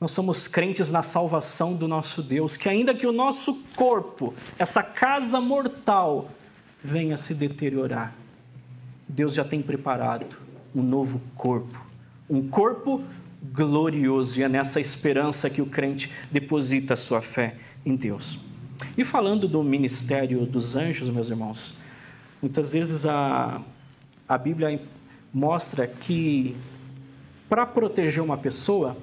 Nós 0.00 0.10
somos 0.10 0.48
crentes 0.48 0.90
na 0.90 1.02
salvação 1.02 1.74
do 1.74 1.86
nosso 1.86 2.22
Deus, 2.22 2.56
que 2.56 2.68
ainda 2.68 2.94
que 2.94 3.06
o 3.06 3.12
nosso 3.12 3.54
corpo, 3.76 4.34
essa 4.58 4.82
casa 4.82 5.40
mortal, 5.40 6.30
venha 6.82 7.16
se 7.16 7.34
deteriorar, 7.34 8.14
Deus 9.08 9.34
já 9.34 9.44
tem 9.44 9.62
preparado 9.62 10.47
um 10.78 10.82
novo 10.82 11.20
corpo, 11.36 11.84
um 12.28 12.48
corpo 12.48 13.02
glorioso, 13.52 14.38
e 14.38 14.42
é 14.42 14.48
nessa 14.48 14.80
esperança 14.80 15.50
que 15.50 15.62
o 15.62 15.66
crente 15.66 16.12
deposita 16.30 16.94
a 16.94 16.96
sua 16.96 17.20
fé 17.20 17.56
em 17.84 17.96
Deus. 17.96 18.38
E 18.96 19.04
falando 19.04 19.48
do 19.48 19.62
ministério 19.62 20.46
dos 20.46 20.76
anjos, 20.76 21.08
meus 21.08 21.30
irmãos, 21.30 21.74
muitas 22.40 22.72
vezes 22.72 23.04
a, 23.06 23.60
a 24.28 24.38
Bíblia 24.38 24.80
mostra 25.32 25.86
que 25.86 26.56
para 27.48 27.64
proteger 27.64 28.22
uma 28.22 28.36
pessoa, 28.36 28.96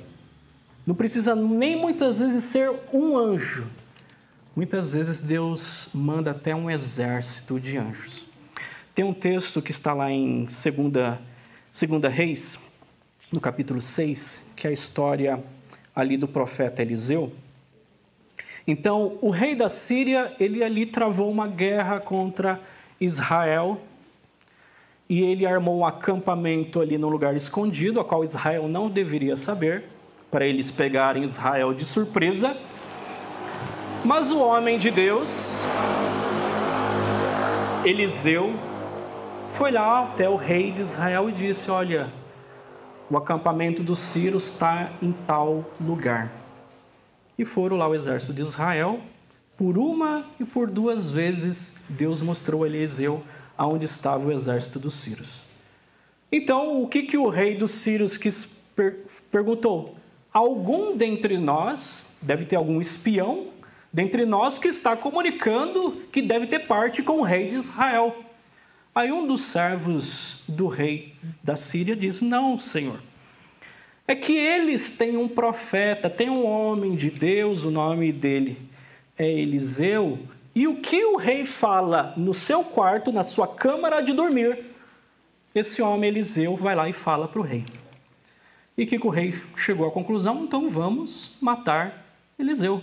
não 0.86 0.94
precisa 0.94 1.36
nem 1.36 1.76
muitas 1.76 2.20
vezes 2.20 2.44
ser 2.44 2.72
um 2.94 3.18
anjo. 3.18 3.66
Muitas 4.56 4.94
vezes 4.94 5.20
Deus 5.20 5.90
manda 5.94 6.32
até 6.32 6.56
um 6.56 6.70
exército 6.70 7.60
de 7.60 7.78
anjos. 7.78 8.24
Tem 8.94 9.04
um 9.04 9.14
texto 9.14 9.62
que 9.62 9.72
está 9.72 9.94
lá 9.94 10.12
em 10.12 10.48
segunda 10.48 11.20
Segunda 11.76 12.08
Reis, 12.08 12.58
no 13.30 13.42
capítulo 13.42 13.82
6, 13.82 14.46
que 14.56 14.66
é 14.66 14.70
a 14.70 14.74
história 14.74 15.44
ali 15.94 16.16
do 16.16 16.26
profeta 16.26 16.82
Eliseu. 16.82 17.34
Então, 18.66 19.18
o 19.22 19.30
rei 19.30 19.56
da 19.56 19.68
Síria, 19.68 20.34
ele 20.40 20.64
ali 20.64 20.86
travou 20.86 21.30
uma 21.30 21.50
guerra 21.50 22.00
contra 22.00 22.62
Israel 22.98 23.82
e 25.10 25.20
ele 25.20 25.46
armou 25.46 25.80
um 25.80 25.86
acampamento 25.86 26.80
ali 26.80 26.98
num 26.98 27.10
lugar 27.10 27.36
escondido, 27.36 28.00
a 28.00 28.06
qual 28.06 28.24
Israel 28.24 28.70
não 28.70 28.90
deveria 28.90 29.36
saber, 29.36 29.84
para 30.32 30.48
eles 30.48 30.72
pegarem 30.72 31.26
Israel 31.26 31.74
de 31.74 31.84
surpresa. 31.84 32.56
Mas 34.06 34.32
o 34.32 34.40
homem 34.40 34.80
de 34.80 34.90
Deus, 34.90 35.62
Eliseu, 37.84 38.54
foi 39.56 39.72
lá 39.72 40.04
até 40.04 40.30
o 40.30 40.36
rei 40.36 40.72
de 40.72 40.82
Israel 40.82 41.30
e 41.30 41.32
disse: 41.32 41.72
Olha, 41.72 42.12
o 43.10 43.18
acampamento 43.18 43.82
dos 43.82 44.00
Círios 44.00 44.50
está 44.50 44.92
em 45.02 45.14
tal 45.26 45.64
lugar. 45.80 46.32
E 47.38 47.46
foram 47.46 47.78
lá 47.78 47.88
o 47.88 47.96
exército 47.96 48.34
de 48.34 48.42
Israel. 48.42 49.00
Por 49.58 49.78
uma 49.78 50.26
e 50.38 50.44
por 50.44 50.70
duas 50.70 51.10
vezes, 51.10 51.86
Deus 51.88 52.22
mostrou 52.22 52.64
a 52.64 52.68
Eliseu 52.68 53.24
aonde 53.58 53.86
estava 53.86 54.28
o 54.28 54.32
exército 54.32 54.80
dos 54.80 54.96
Círios. 54.96 55.44
Então, 56.30 56.82
o 56.84 56.88
que, 56.90 57.04
que 57.04 57.18
o 57.18 57.30
rei 57.30 57.56
dos 57.56 57.72
Círios 57.72 58.18
quis 58.18 58.46
per 58.76 59.06
perguntou? 59.32 59.96
Algum 60.34 60.98
dentre 60.98 61.38
nós, 61.38 62.06
deve 62.22 62.44
ter 62.44 62.58
algum 62.58 62.82
espião, 62.82 63.48
dentre 63.94 64.26
nós 64.26 64.60
que 64.60 64.68
está 64.68 64.98
comunicando 64.98 66.02
que 66.12 66.22
deve 66.22 66.48
ter 66.48 66.68
parte 66.68 67.02
com 67.02 67.20
o 67.20 67.24
rei 67.24 67.48
de 67.48 67.56
Israel. 67.56 68.25
Aí 68.96 69.12
um 69.12 69.28
dos 69.28 69.42
servos 69.42 70.42
do 70.48 70.70
rei 70.70 71.14
da 71.44 71.58
Síria 71.58 71.98
diz: 71.98 72.22
Não, 72.22 72.58
Senhor. 72.58 73.02
É 74.08 74.16
que 74.16 74.32
eles 74.38 74.98
têm 74.98 75.18
um 75.18 75.28
profeta, 75.28 76.10
tem 76.10 76.30
um 76.30 76.46
homem 76.46 76.96
de 76.96 77.10
Deus, 77.10 77.64
o 77.64 77.72
nome 77.72 78.14
dele 78.14 78.58
é 79.18 79.30
Eliseu, 79.30 80.20
e 80.54 80.66
o 80.68 80.78
que 80.78 81.04
o 81.04 81.18
rei 81.18 81.46
fala 81.46 82.14
no 82.16 82.34
seu 82.34 82.64
quarto, 82.64 83.12
na 83.12 83.24
sua 83.24 83.48
câmara 83.48 84.00
de 84.00 84.14
dormir, 84.14 84.64
esse 85.54 85.82
homem 85.82 86.10
Eliseu 86.10 86.56
vai 86.56 86.76
lá 86.76 86.88
e 86.88 86.94
fala 86.94 87.28
para 87.28 87.40
o 87.40 87.44
rei. 87.44 87.66
E 88.78 88.86
que 88.86 88.96
o 88.96 89.10
rei 89.10 89.34
chegou 89.58 89.88
à 89.88 89.92
conclusão, 89.92 90.44
então 90.44 90.70
vamos 90.70 91.36
matar 91.42 92.06
Eliseu. 92.40 92.82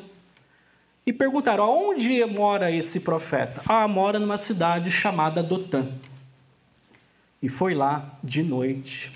E 1.04 1.12
perguntaram: 1.12 1.68
onde 1.68 2.24
mora 2.24 2.70
esse 2.70 3.00
profeta? 3.00 3.62
Ah, 3.68 3.88
mora 3.88 4.18
numa 4.18 4.38
cidade 4.38 4.90
chamada 4.90 5.42
Dotã. 5.42 5.88
E 7.42 7.48
foi 7.48 7.74
lá 7.74 8.18
de 8.22 8.42
noite, 8.42 9.12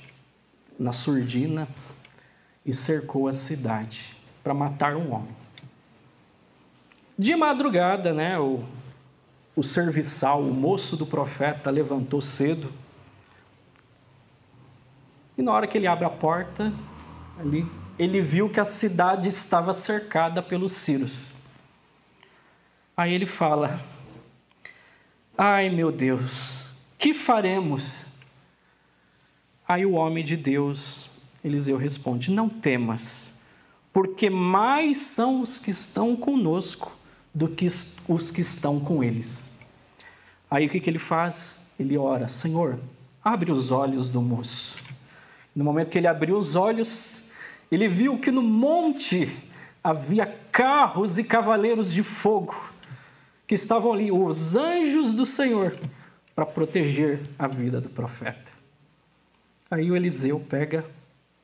na 0.79 0.92
surdina, 0.92 1.68
e 2.64 2.72
cercou 2.72 3.29
a 3.29 3.33
cidade 3.33 4.16
para 4.42 4.53
matar 4.53 4.96
um 4.96 5.12
homem. 5.12 5.37
De 7.16 7.35
madrugada, 7.37 8.12
né, 8.12 8.38
o, 8.38 8.64
o 9.55 9.62
serviçal, 9.62 10.42
o 10.42 10.53
moço 10.53 10.96
do 10.96 11.07
profeta, 11.07 11.70
levantou 11.70 12.20
cedo. 12.20 12.72
E 15.38 15.42
na 15.42 15.53
hora 15.53 15.66
que 15.68 15.79
ele 15.79 15.87
abre 15.87 16.05
a 16.05 16.11
porta, 16.11 16.72
ali, 17.38 17.64
ele 17.96 18.20
viu 18.20 18.51
que 18.51 18.59
a 18.59 18.64
cidade 18.64 19.29
estava 19.29 19.72
cercada 19.72 20.42
pelos 20.42 20.72
ciros. 20.72 21.36
Aí 22.97 23.13
ele 23.13 23.27
fala: 23.27 23.79
Ai 25.37 25.69
meu 25.69 25.93
Deus, 25.93 26.65
que 26.99 27.13
faremos? 27.13 28.07
Aí 29.69 29.85
o 29.85 29.93
homem 29.93 30.25
de 30.25 30.35
Deus, 30.35 31.11
Eliseu, 31.45 31.77
responde: 31.77 32.31
Não 32.31 32.49
temas, 32.49 33.35
porque 33.93 34.31
mais 34.31 34.97
são 34.97 35.43
os 35.43 35.59
que 35.59 35.71
estão 35.71 36.17
conosco 36.17 36.97
do 37.35 37.49
que 37.49 37.67
os 37.67 38.31
que 38.31 38.41
estão 38.41 38.81
com 38.81 39.05
eles. 39.05 39.47
Aí 40.51 40.65
o 40.65 40.71
que, 40.71 40.81
que 40.81 40.89
ele 40.89 40.99
faz? 40.99 41.63
Ele 41.79 41.99
ora: 41.99 42.29
Senhor, 42.29 42.81
abre 43.23 43.53
os 43.53 43.71
olhos 43.71 44.09
do 44.09 44.23
moço. 44.23 44.83
No 45.55 45.63
momento 45.63 45.91
que 45.91 45.99
ele 45.99 46.07
abriu 46.07 46.39
os 46.39 46.55
olhos, 46.55 47.25
ele 47.71 47.89
viu 47.89 48.19
que 48.19 48.31
no 48.31 48.41
monte 48.41 49.31
havia 49.85 50.27
carros 50.51 51.19
e 51.19 51.25
cavaleiros 51.25 51.93
de 51.93 52.03
fogo 52.03 52.75
que 53.47 53.55
estavam 53.55 53.93
ali, 53.93 54.11
os 54.11 54.57
anjos 54.57 55.13
do 55.13 55.25
Senhor, 55.25 55.77
para 56.35 56.45
proteger 56.45 57.21
a 57.39 57.47
vida 57.47 57.81
do 57.81 57.89
profeta. 57.89 58.53
Aí 59.71 59.91
o 59.91 59.97
Eliseu 59.97 60.39
pega, 60.41 60.85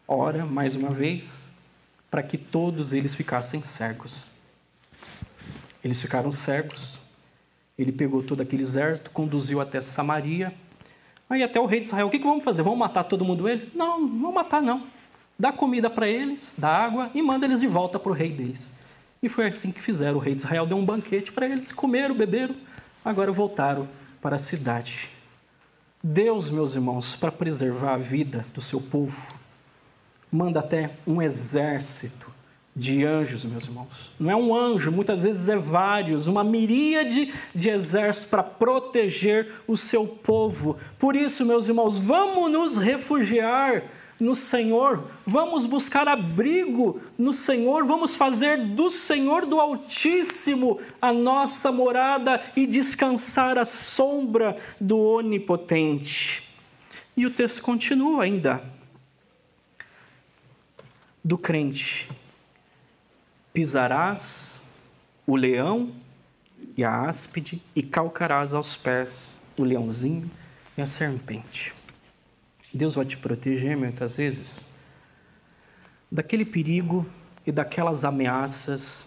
ora 0.07 0.45
mais 0.45 0.75
uma 0.75 0.91
vez, 0.91 1.51
para 2.11 2.23
que 2.23 2.37
todos 2.37 2.93
eles 2.93 3.15
ficassem 3.15 3.63
cegos. 3.63 4.25
Eles 5.83 6.01
ficaram 6.01 6.31
cegos. 6.31 7.01
Ele 7.79 7.91
pegou 7.91 8.23
todo 8.23 8.43
aquele 8.43 8.63
exército, 8.63 9.11
conduziu 9.11 9.61
até 9.61 9.81
Samaria 9.81 10.53
Aí 11.33 11.43
até 11.43 11.59
o 11.59 11.65
rei 11.65 11.81
de 11.81 11.87
Israel, 11.87 12.09
o 12.09 12.11
que, 12.11 12.19
que 12.19 12.27
vamos 12.27 12.45
fazer? 12.45 12.63
Vamos 12.63 12.79
matar 12.79 13.05
todo 13.05 13.25
mundo 13.25 13.49
ele? 13.49 13.71
Não, 13.75 13.99
não 13.99 14.21
vamos 14.21 14.35
matar 14.35 14.61
não. 14.61 14.87
Dá 15.39 15.51
comida 15.51 15.89
para 15.89 16.07
eles, 16.07 16.55
dá 16.59 16.69
água 16.69 17.11
e 17.15 17.23
manda 17.23 17.47
eles 17.47 17.59
de 17.59 17.67
volta 17.67 17.99
para 17.99 18.13
o 18.13 18.15
rei 18.15 18.31
deles. 18.31 18.75
E 19.23 19.29
foi 19.29 19.47
assim 19.47 19.71
que 19.71 19.81
fizeram. 19.81 20.17
O 20.17 20.21
rei 20.21 20.35
de 20.35 20.41
Israel 20.41 20.67
deu 20.67 20.77
um 20.77 20.85
banquete 20.85 21.31
para 21.31 21.47
eles, 21.47 21.71
comeram, 21.71 22.15
beberam, 22.15 22.57
agora 23.05 23.31
voltaram 23.31 23.89
para 24.21 24.35
a 24.35 24.39
cidade. 24.39 25.11
Deus, 26.03 26.51
meus 26.51 26.75
irmãos, 26.75 27.15
para 27.15 27.31
preservar 27.31 27.95
a 27.95 27.99
vida 27.99 28.45
do 28.53 28.61
seu 28.61 28.81
povo, 28.81 29.23
manda 30.31 30.59
até 30.59 30.91
um 31.07 31.23
exército 31.23 32.33
de 32.75 33.05
anjos, 33.05 33.45
meus 33.45 33.67
irmãos. 33.69 34.11
Não 34.19 34.31
é 34.31 34.35
um 34.35 34.53
anjo, 34.53 34.91
muitas 34.91 35.23
vezes 35.23 35.49
é 35.49 35.57
vários, 35.57 36.27
uma 36.27 36.43
miríade 36.43 37.33
de 37.55 37.69
exércitos 37.69 38.29
para 38.29 38.43
proteger 38.43 39.53
o 39.69 39.77
seu 39.77 40.05
povo. 40.07 40.77
Por 40.99 41.15
isso, 41.15 41.47
meus 41.47 41.69
irmãos, 41.69 41.97
vamos 41.97 42.51
nos 42.51 42.77
refugiar 42.77 43.85
no 44.19 44.35
Senhor, 44.35 45.11
vamos 45.27 45.67
buscar 45.67 46.07
abrigo 46.07 47.01
no 47.19 47.33
Senhor, 47.33 47.85
vamos 47.87 48.15
fazer 48.15 48.59
do 48.59 48.91
Senhor 48.91 49.47
do 49.47 49.61
Altíssimo 49.61 50.81
a 51.01 51.13
nossa 51.13 51.73
morada 51.73 52.41
e 52.55 52.67
descansar 52.67 53.59
à 53.59 53.65
sombra 53.65 54.57
do 54.81 54.99
Onipotente. 54.99 56.49
E 57.17 57.27
o 57.27 57.31
texto 57.31 57.63
continua 57.63 58.25
ainda. 58.25 58.63
Do 61.25 61.37
crente 61.37 62.09
pisarás 63.53 64.61
o 65.27 65.37
leão 65.37 65.93
e 66.77 66.83
a 66.83 67.03
áspide 67.03 67.63
e 67.77 67.83
calcarás 67.83 68.55
aos 68.55 68.77
pés 68.77 69.39
o 69.59 69.63
leãozinho 69.63 70.31
e 70.77 70.83
a 70.83 70.87
serpente. 70.87 71.75
Deus 72.73 72.95
vai 72.95 73.05
te 73.05 73.17
proteger 73.17 73.77
muitas 73.77 74.17
vezes 74.17 74.67
daquele 76.11 76.45
perigo 76.45 77.07
e 77.47 77.53
daquelas 77.53 78.05
ameaças, 78.05 79.07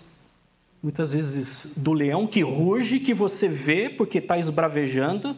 muitas 0.82 1.14
vezes 1.14 1.68
do 1.76 1.94
leão 1.94 2.28
que 2.28 2.42
ruge, 2.42 3.00
que 3.00 3.14
você 3.14 3.48
vê 3.48 3.90
porque 3.90 4.20
está 4.20 4.38
esbravejando, 4.38 5.36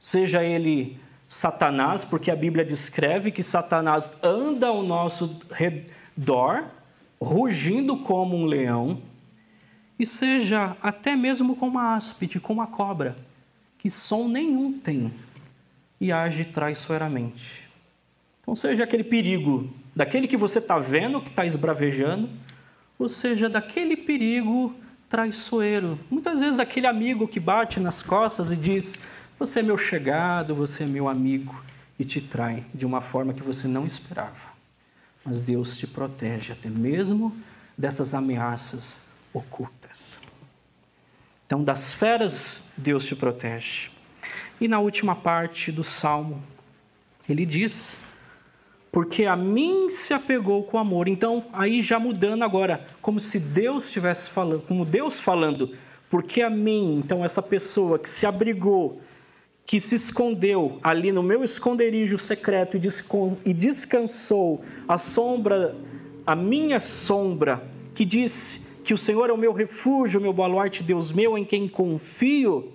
seja 0.00 0.42
ele 0.42 0.98
Satanás, 1.28 2.04
porque 2.04 2.30
a 2.30 2.36
Bíblia 2.36 2.64
descreve 2.64 3.30
que 3.30 3.42
Satanás 3.42 4.12
anda 4.22 4.68
ao 4.68 4.82
nosso 4.82 5.40
redor 5.50 6.64
rugindo 7.20 7.98
como 7.98 8.36
um 8.36 8.46
leão, 8.46 9.02
e 9.98 10.06
seja 10.06 10.76
até 10.80 11.16
mesmo 11.16 11.56
como 11.56 11.72
uma 11.72 11.94
áspide, 11.94 12.38
como 12.38 12.60
uma 12.60 12.66
cobra, 12.66 13.16
que 13.76 13.90
som 13.90 14.28
nenhum 14.28 14.78
tem 14.78 15.12
e 16.00 16.12
age 16.12 16.44
traiçoeiramente. 16.44 17.68
Então, 18.40 18.54
seja 18.54 18.84
aquele 18.84 19.04
perigo 19.04 19.70
daquele 19.94 20.26
que 20.26 20.36
você 20.36 20.58
está 20.58 20.78
vendo, 20.78 21.20
que 21.20 21.28
está 21.28 21.44
esbravejando, 21.44 22.30
ou 22.98 23.08
seja, 23.08 23.48
daquele 23.48 23.96
perigo 23.96 24.74
traiçoeiro. 25.08 25.98
Muitas 26.10 26.40
vezes 26.40 26.56
daquele 26.56 26.86
amigo 26.86 27.28
que 27.28 27.40
bate 27.40 27.80
nas 27.80 28.02
costas 28.02 28.50
e 28.52 28.56
diz: 28.56 28.98
Você 29.38 29.60
é 29.60 29.62
meu 29.62 29.76
chegado, 29.76 30.54
você 30.54 30.84
é 30.84 30.86
meu 30.86 31.08
amigo, 31.08 31.62
e 31.98 32.04
te 32.04 32.20
trai 32.20 32.64
de 32.74 32.86
uma 32.86 33.00
forma 33.00 33.34
que 33.34 33.42
você 33.42 33.68
não 33.68 33.86
esperava 33.86 34.58
mas 35.28 35.42
Deus 35.42 35.76
te 35.76 35.86
protege 35.86 36.52
até 36.54 36.70
mesmo 36.70 37.36
dessas 37.76 38.14
ameaças 38.14 38.98
ocultas. 39.30 40.18
Então, 41.46 41.62
das 41.62 41.92
feras, 41.92 42.64
Deus 42.74 43.04
te 43.04 43.14
protege. 43.14 43.90
E 44.60 44.66
na 44.66 44.80
última 44.80 45.14
parte 45.14 45.70
do 45.70 45.84
salmo, 45.84 46.42
ele 47.28 47.46
diz: 47.46 47.96
Porque 48.90 49.24
a 49.24 49.36
mim 49.36 49.90
se 49.90 50.12
apegou 50.12 50.64
com 50.64 50.78
amor. 50.78 51.08
Então, 51.08 51.46
aí 51.52 51.80
já 51.80 51.98
mudando 51.98 52.42
agora, 52.42 52.86
como 53.00 53.20
se 53.20 53.38
Deus 53.38 53.86
estivesse 53.86 54.30
falando, 54.30 54.62
como 54.62 54.84
Deus 54.84 55.20
falando, 55.20 55.74
porque 56.10 56.42
a 56.42 56.50
mim, 56.50 57.00
então 57.04 57.24
essa 57.24 57.42
pessoa 57.42 57.98
que 57.98 58.08
se 58.08 58.26
abrigou 58.26 59.00
que 59.68 59.78
se 59.78 59.96
escondeu 59.96 60.78
ali 60.82 61.12
no 61.12 61.22
meu 61.22 61.44
esconderijo 61.44 62.16
secreto 62.16 62.78
e 63.44 63.52
descansou 63.52 64.64
a 64.88 64.96
sombra, 64.96 65.76
a 66.26 66.34
minha 66.34 66.80
sombra, 66.80 67.62
que 67.94 68.02
disse 68.02 68.62
que 68.82 68.94
o 68.94 68.96
Senhor 68.96 69.28
é 69.28 69.32
o 69.32 69.36
meu 69.36 69.52
refúgio, 69.52 70.18
o 70.18 70.22
meu 70.22 70.32
baluarte, 70.32 70.82
Deus 70.82 71.12
meu, 71.12 71.36
em 71.36 71.44
quem 71.44 71.68
confio. 71.68 72.72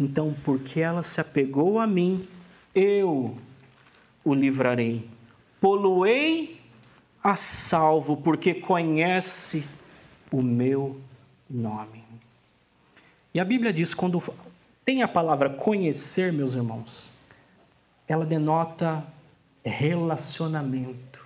Então, 0.00 0.34
porque 0.42 0.80
ela 0.80 1.02
se 1.02 1.20
apegou 1.20 1.78
a 1.78 1.86
mim, 1.86 2.26
eu 2.74 3.36
o 4.24 4.32
livrarei. 4.32 5.06
Poluei 5.60 6.58
a 7.22 7.36
salvo, 7.36 8.16
porque 8.16 8.54
conhece 8.54 9.62
o 10.32 10.40
meu 10.40 10.98
nome. 11.50 12.02
E 13.34 13.38
a 13.38 13.44
Bíblia 13.44 13.74
diz: 13.74 13.92
quando 13.92 14.22
tem 14.86 15.02
a 15.02 15.08
palavra 15.08 15.50
conhecer, 15.50 16.32
meus 16.32 16.54
irmãos, 16.54 17.12
ela 18.08 18.24
denota 18.24 19.04
relacionamento. 19.62 21.20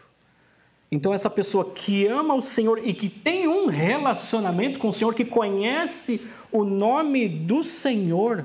Então, 0.91 1.15
essa 1.15 1.31
pessoa 1.31 1.71
que 1.71 2.09
ama 2.09 2.35
o 2.35 2.43
Senhor 2.43 2.81
e 2.85 2.93
que 2.93 3.09
tem 3.09 3.47
um 3.47 3.67
relacionamento 3.67 4.81
com 4.81 4.89
o 4.89 4.93
Senhor, 4.93 5.15
que 5.15 5.25
conhece 5.25 6.29
o 6.51 6.65
nome 6.65 7.29
do 7.29 7.63
Senhor, 7.63 8.45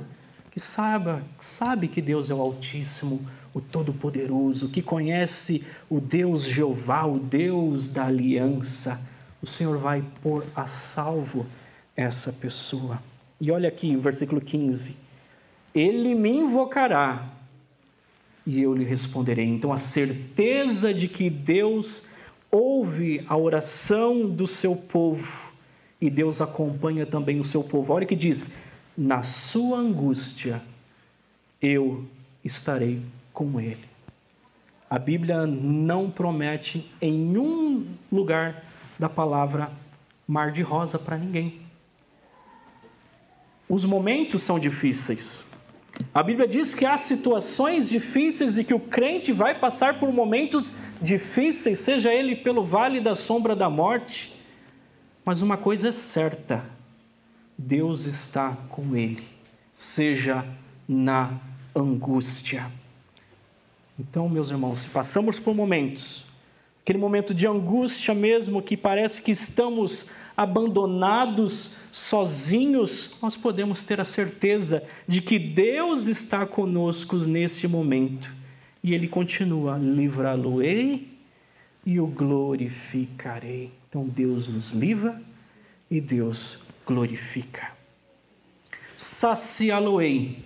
que 0.51 0.59
saiba, 0.59 1.23
sabe 1.37 1.87
que 1.87 2.01
Deus 2.01 2.29
é 2.29 2.33
o 2.33 2.41
Altíssimo, 2.41 3.25
o 3.53 3.61
Todo-Poderoso, 3.61 4.69
que 4.69 4.81
conhece 4.81 5.65
o 5.89 5.99
Deus 5.99 6.43
Jeová, 6.43 7.05
o 7.05 7.19
Deus 7.19 7.89
da 7.89 8.05
aliança, 8.05 8.99
o 9.41 9.45
Senhor 9.45 9.77
vai 9.77 10.03
pôr 10.21 10.45
a 10.55 10.65
salvo 10.65 11.45
essa 11.95 12.31
pessoa. 12.31 13.01
E 13.39 13.51
olha 13.51 13.69
aqui 13.69 13.95
o 13.95 14.01
versículo 14.01 14.41
15 14.41 15.09
ele 15.73 16.15
me 16.15 16.29
invocará 16.29 17.29
e 18.45 18.61
eu 18.61 18.73
lhe 18.73 18.83
responderei. 18.83 19.45
Então, 19.45 19.71
a 19.71 19.77
certeza 19.77 20.93
de 20.93 21.07
que 21.07 21.29
Deus 21.29 22.03
ouve 22.51 23.23
a 23.27 23.37
oração 23.37 24.27
do 24.27 24.47
seu 24.47 24.75
povo 24.75 25.51
e 26.01 26.09
Deus 26.09 26.41
acompanha 26.41 27.05
também 27.05 27.39
o 27.39 27.45
seu 27.45 27.63
povo. 27.63 27.93
Olha 27.93 28.05
que 28.05 28.15
diz: 28.15 28.53
na 28.99 29.23
sua 29.23 29.77
angústia 29.77 30.61
eu 31.61 32.05
estarei 32.43 33.01
com 33.31 33.57
ele. 33.57 33.87
A 34.89 34.99
Bíblia 34.99 35.47
não 35.47 36.11
promete 36.11 36.91
em 37.01 37.13
nenhum 37.13 37.87
lugar 38.11 38.61
da 38.99 39.07
palavra 39.07 39.71
mar 40.27 40.51
de 40.51 40.61
rosa 40.61 40.99
para 40.99 41.17
ninguém. 41.17 41.61
Os 43.69 43.85
momentos 43.85 44.41
são 44.41 44.59
difíceis. 44.59 45.45
A 46.13 46.21
Bíblia 46.21 46.47
diz 46.47 46.75
que 46.75 46.85
há 46.85 46.97
situações 46.97 47.87
difíceis 47.87 48.57
e 48.57 48.65
que 48.65 48.73
o 48.73 48.79
crente 48.81 49.31
vai 49.31 49.57
passar 49.57 49.97
por 49.97 50.11
momentos 50.11 50.73
difíceis, 51.01 51.79
seja 51.79 52.13
ele 52.13 52.35
pelo 52.35 52.65
vale 52.65 52.99
da 52.99 53.15
sombra 53.15 53.55
da 53.55 53.69
morte. 53.69 54.37
Mas 55.23 55.41
uma 55.41 55.55
coisa 55.55 55.87
é 55.87 55.91
certa: 55.93 56.78
Deus 57.61 58.05
está 58.05 58.55
com 58.69 58.95
ele, 58.95 59.21
seja 59.75 60.45
na 60.87 61.37
angústia. 61.75 62.71
Então, 63.99 64.29
meus 64.29 64.49
irmãos, 64.49 64.79
se 64.79 64.87
passamos 64.87 65.39
por 65.39 65.53
momentos, 65.53 66.25
aquele 66.81 66.97
momento 66.97 67.33
de 67.33 67.45
angústia 67.45 68.13
mesmo, 68.13 68.61
que 68.61 68.77
parece 68.77 69.21
que 69.21 69.31
estamos 69.31 70.09
abandonados, 70.37 71.75
sozinhos, 71.91 73.17
nós 73.21 73.35
podemos 73.35 73.83
ter 73.83 73.99
a 73.99 74.05
certeza 74.05 74.81
de 75.05 75.21
que 75.21 75.37
Deus 75.37 76.07
está 76.07 76.45
conosco 76.45 77.17
neste 77.17 77.67
momento. 77.67 78.31
E 78.81 78.93
ele 78.93 79.09
continua: 79.09 79.77
livrá-lo-ei 79.77 81.09
e 81.85 81.99
o 81.99 82.07
glorificarei. 82.07 83.69
Então 83.89 84.07
Deus 84.07 84.47
nos 84.47 84.71
livra 84.71 85.21
e 85.91 85.99
Deus 85.99 86.57
glorifica. 86.89 87.71
Saciá-lo-ei 88.97 90.43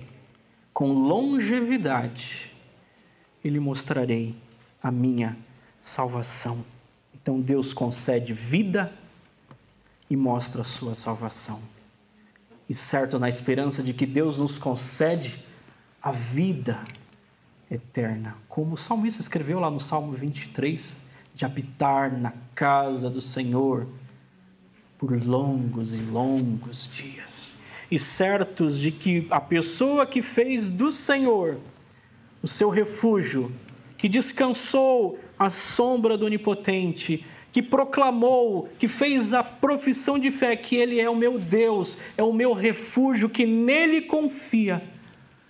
com 0.74 0.92
longevidade 0.92 2.52
e 3.42 3.50
lhe 3.50 3.62
mostrarei 3.62 4.36
a 4.82 4.92
minha 4.92 5.38
salvação. 5.82 6.66
Então 7.16 7.40
Deus 7.40 7.72
concede 7.72 8.34
vida 8.34 8.92
e 10.10 10.18
mostra 10.18 10.62
a 10.62 10.66
sua 10.66 10.94
salvação. 10.96 11.62
E 12.68 12.74
certo 12.74 13.18
na 13.18 13.30
esperança 13.30 13.82
de 13.82 13.94
que 13.94 14.06
Deus 14.06 14.38
nos 14.38 14.58
concede 14.58 15.42
a 16.02 16.12
vida 16.12 16.84
eterna, 17.72 18.36
como 18.50 18.74
o 18.74 18.78
salmista 18.78 19.22
escreveu 19.22 19.62
lá 19.62 19.72
no 19.72 19.80
Salmo 19.80 20.12
23, 20.12 21.00
de 21.34 21.46
habitar 21.46 22.12
na 22.12 22.34
casa 22.54 23.10
do 23.10 23.22
Senhor 23.22 23.88
por 25.04 25.22
longos 25.22 25.94
e 25.94 25.98
longos 25.98 26.90
dias. 26.90 27.58
E 27.92 28.00
certos 28.00 28.80
de 28.80 28.90
que 28.90 29.28
a 29.30 29.42
pessoa 29.42 30.06
que 30.06 30.22
fez 30.22 30.70
do 30.70 30.90
Senhor 30.90 31.58
o 32.42 32.48
seu 32.48 32.70
refúgio, 32.70 33.52
que 33.98 34.08
descansou 34.08 35.20
à 35.38 35.50
sombra 35.50 36.18
do 36.18 36.26
Onipotente, 36.26 37.26
que 37.52 37.62
proclamou, 37.62 38.70
que 38.80 38.88
fez 38.88 39.34
a 39.34 39.44
profissão 39.44 40.18
de 40.18 40.32
fé 40.32 40.56
que 40.56 40.78
Ele 40.78 41.02
é 41.02 41.10
o 41.10 41.16
meu 41.18 41.38
Deus, 41.38 41.98
é 42.18 42.24
o 42.24 42.32
meu 42.32 42.54
refúgio, 42.54 43.30
que 43.30 43.46
nele 43.46 44.04
confia, 44.04 44.82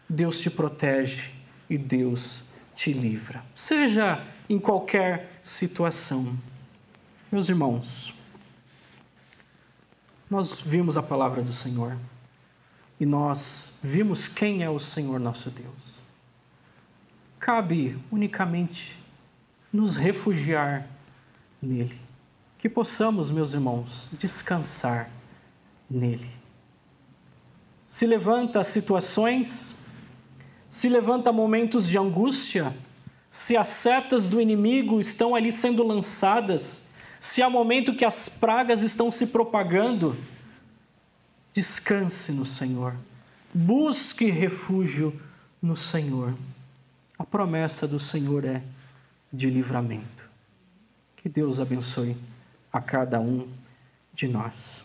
Deus 0.09 0.39
te 0.39 0.49
protege 0.49 1.29
e 1.69 1.77
Deus 1.77 2.43
te 2.75 2.91
livra. 2.91 3.43
Seja 3.53 4.25
em 4.49 4.57
qualquer 4.57 5.39
situação. 5.43 6.35
Meus 7.31 7.49
irmãos, 7.49 8.13
nós 10.33 10.59
vimos 10.59 10.97
a 10.97 11.03
palavra 11.03 11.43
do 11.43 11.53
Senhor 11.53 11.95
e 12.99 13.05
nós 13.05 13.71
vimos 13.83 14.27
quem 14.27 14.63
é 14.63 14.69
o 14.69 14.79
Senhor 14.79 15.19
nosso 15.19 15.51
Deus. 15.51 15.99
Cabe 17.39 17.99
unicamente 18.11 18.97
nos 19.71 19.95
refugiar 19.95 20.87
nele. 21.61 22.01
Que 22.57 22.67
possamos, 22.67 23.29
meus 23.29 23.53
irmãos, 23.53 24.09
descansar 24.13 25.11
nele. 25.87 26.31
Se 27.85 28.07
levanta 28.07 28.63
situações, 28.63 29.75
se 30.67 30.89
levanta 30.89 31.31
momentos 31.31 31.87
de 31.87 31.95
angústia, 31.95 32.75
se 33.29 33.55
as 33.55 33.67
setas 33.67 34.27
do 34.27 34.41
inimigo 34.41 34.99
estão 34.99 35.35
ali 35.35 35.51
sendo 35.51 35.83
lançadas, 35.83 36.82
se 37.23 37.41
há 37.41 37.49
momento 37.49 37.95
que 37.95 38.03
as 38.03 38.27
pragas 38.27 38.81
estão 38.81 39.09
se 39.09 39.27
propagando, 39.27 40.19
descanse 41.53 42.33
no 42.33 42.45
Senhor. 42.45 42.97
Busque 43.53 44.29
refúgio 44.29 45.17
no 45.61 45.73
Senhor. 45.73 46.35
A 47.17 47.23
promessa 47.23 47.87
do 47.87 47.97
Senhor 47.97 48.43
é 48.43 48.61
de 49.31 49.49
livramento. 49.49 50.29
Que 51.15 51.29
Deus 51.29 51.61
abençoe 51.61 52.17
a 52.73 52.81
cada 52.81 53.21
um 53.21 53.47
de 54.13 54.27
nós. 54.27 54.82